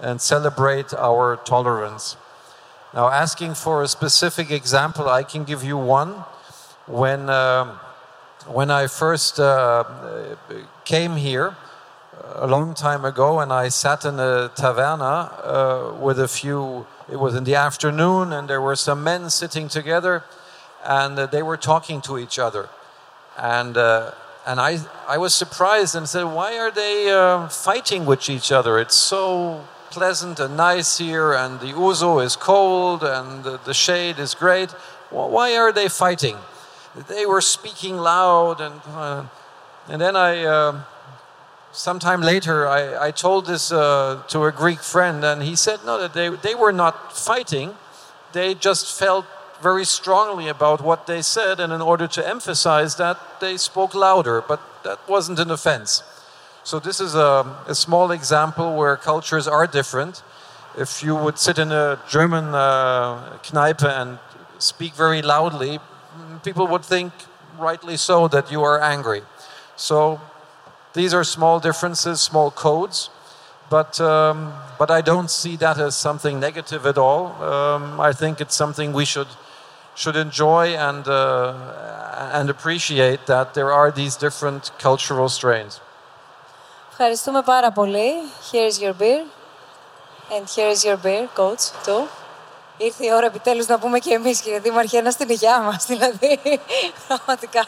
and 0.02 0.20
celebrate 0.20 0.94
our 0.94 1.38
tolerance. 1.38 2.18
Now, 2.94 3.08
asking 3.10 3.56
for 3.56 3.82
a 3.82 3.88
specific 3.88 4.52
example, 4.52 5.08
I 5.08 5.24
can 5.24 5.46
give 5.46 5.64
you 5.64 5.78
one. 5.78 6.26
When, 6.86 7.30
uh, 7.30 7.78
when 8.46 8.70
I 8.70 8.88
first 8.88 9.40
uh, 9.40 9.86
came 10.84 11.16
here 11.16 11.56
a 12.36 12.48
long 12.48 12.74
time 12.74 13.06
ago, 13.06 13.40
and 13.40 13.52
I 13.54 13.70
sat 13.70 14.06
in 14.06 14.20
a 14.20 14.50
taverna 14.56 15.32
uh, 15.44 15.94
with 16.00 16.20
a 16.20 16.28
few, 16.28 16.86
it 17.10 17.20
was 17.20 17.36
in 17.36 17.44
the 17.44 17.56
afternoon, 17.56 18.34
and 18.34 18.50
there 18.50 18.62
were 18.62 18.76
some 18.76 19.04
men 19.04 19.30
sitting 19.30 19.68
together, 19.68 20.24
and 20.86 21.18
uh, 21.18 21.26
they 21.26 21.42
were 21.42 21.58
talking 21.58 22.02
to 22.02 22.18
each 22.18 22.40
other. 22.40 22.70
And, 23.38 23.78
uh, 23.78 24.12
and 24.46 24.60
I, 24.60 24.80
I 25.08 25.18
was 25.18 25.34
surprised 25.34 25.96
and 25.96 26.08
said, 26.08 26.24
Why 26.24 26.58
are 26.58 26.72
they 26.72 27.12
uh, 27.12 27.48
fighting 27.50 28.06
with 28.06 28.30
each 28.30 28.52
other? 28.52 28.80
It's 28.80 28.96
so 28.96 29.66
pleasant 29.90 30.40
and 30.40 30.58
nice 30.58 30.98
here, 30.98 31.34
and 31.34 31.60
the 31.60 31.74
ouzo 31.74 32.24
is 32.24 32.36
cold, 32.36 33.04
and 33.04 33.44
the, 33.44 33.60
the 33.64 33.74
shade 33.74 34.20
is 34.20 34.34
great. 34.34 34.72
Why 35.12 35.56
are 35.56 35.72
they 35.72 35.88
fighting? 35.88 36.38
They 37.08 37.26
were 37.26 37.42
speaking 37.42 37.98
loud, 37.98 38.62
and 38.62 38.82
uh, 38.88 39.26
and 39.88 40.02
then 40.02 40.16
I. 40.16 40.84
Sometime 41.74 42.22
later, 42.22 42.68
I, 42.68 43.08
I 43.08 43.12
told 43.12 43.48
this 43.48 43.72
uh, 43.72 44.22
to 44.28 44.44
a 44.44 44.52
Greek 44.52 44.80
friend, 44.80 45.26
and 45.26 45.42
he 45.42 45.56
said 45.56 45.80
no, 45.84 46.00
that 46.00 46.14
they 46.14 46.30
they 46.30 46.54
were 46.54 46.72
not 46.72 47.18
fighting. 47.18 47.74
They 48.32 48.54
just 48.54 48.96
felt 49.00 49.26
very 49.60 49.84
strongly 49.84 50.48
about 50.48 50.82
what 50.82 51.08
they 51.08 51.24
said, 51.24 51.60
and 51.60 51.74
in 51.74 51.82
order 51.82 52.08
to 52.08 52.22
emphasize 52.28 52.98
that, 52.98 53.18
they 53.40 53.58
spoke 53.58 53.96
louder. 53.96 54.44
But 54.48 54.60
that 54.84 55.00
wasn't 55.10 55.40
an 55.40 55.50
offense. 55.50 56.04
So 56.64 56.80
this 56.80 57.00
is 57.02 57.16
a, 57.16 57.44
a, 57.68 57.74
small 57.74 58.12
example 58.12 58.76
where 58.78 58.96
cultures 58.96 59.48
are 59.48 59.66
different. 59.66 60.24
If 60.78 61.04
you 61.04 61.16
would 61.16 61.40
sit 61.40 61.58
in 61.58 61.72
a 61.72 62.00
German 62.08 62.54
uh, 62.54 63.40
Kneipe 63.44 63.84
and 63.84 64.20
speak 64.60 64.94
very 64.94 65.22
loudly, 65.22 65.80
people 66.44 66.68
would 66.68 66.86
think, 66.86 67.14
rightly 67.58 67.98
so, 67.98 68.28
that 68.28 68.52
you 68.52 68.64
are 68.64 68.80
angry. 68.80 69.24
So 69.76 70.22
these 70.93 71.13
are 71.15 71.25
small 71.25 71.61
differences, 71.61 72.21
small 72.21 72.51
codes, 72.51 73.11
but 73.71 74.01
um, 74.01 74.53
but 74.79 74.91
I 74.91 75.01
don't 75.01 75.31
see 75.31 75.57
that 75.57 75.79
as 75.79 75.95
something 75.97 76.41
negative 76.41 76.87
at 76.87 76.99
all. 76.99 77.23
Um, 77.43 78.01
I 78.01 78.13
think 78.13 78.41
it's 78.41 78.55
something 78.55 78.93
we 78.93 79.05
should 79.05 79.29
should 79.95 80.17
enjoy 80.17 80.67
and 80.89 81.07
uh, 81.07 82.31
and 82.39 82.51
appreciate 82.51 83.27
that 83.27 83.55
there 83.55 83.73
are 83.73 83.91
these 83.91 84.17
different 84.17 84.71
cultural 84.79 85.29
strains. 85.29 85.81
Ευχαριστούμε 86.91 87.43
πάρα 87.43 87.73
πολύ. 87.73 88.13
Here 88.51 88.67
is 88.67 88.81
your 88.81 88.95
beer. 88.95 89.25
And 90.31 90.47
here 90.47 90.69
is 90.69 90.85
your 90.85 90.99
beer, 90.99 91.27
coach, 91.35 91.71
too. 91.85 92.07
Ήρθε 92.78 93.06
η 93.06 93.14
ώρα 93.14 93.26
επιτέλους 93.26 93.68
να 93.68 93.80
πούμε 93.80 94.00
και 94.00 94.14
εμείς, 94.14 94.42
κύριε 94.42 94.60
Δήμαρχε, 94.60 94.98
ένα 94.98 95.12
στην 95.12 95.30
υγειά 95.30 95.60
μας, 95.60 95.86
δηλαδή, 95.86 96.40
πραγματικά. 97.08 97.66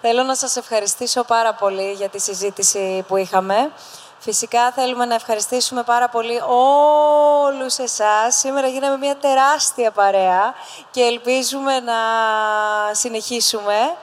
Θέλω 0.00 0.22
να 0.22 0.34
σας 0.34 0.56
ευχαριστήσω 0.56 1.24
πάρα 1.24 1.54
πολύ 1.54 1.92
για 1.92 2.08
τη 2.08 2.20
συζήτηση 2.20 3.04
που 3.08 3.16
είχαμε. 3.16 3.70
Φυσικά 4.18 4.72
θέλουμε 4.72 5.04
να 5.04 5.14
ευχαριστήσουμε 5.14 5.82
πάρα 5.82 6.08
πολύ 6.08 6.40
όλους 6.48 7.78
εσάς. 7.78 8.34
Σήμερα 8.36 8.66
γίναμε 8.66 8.96
μια 8.96 9.16
τεράστια 9.16 9.90
παρέα 9.90 10.54
και 10.90 11.00
ελπίζουμε 11.00 11.80
να 11.80 11.94
συνεχίσουμε. 12.92 13.96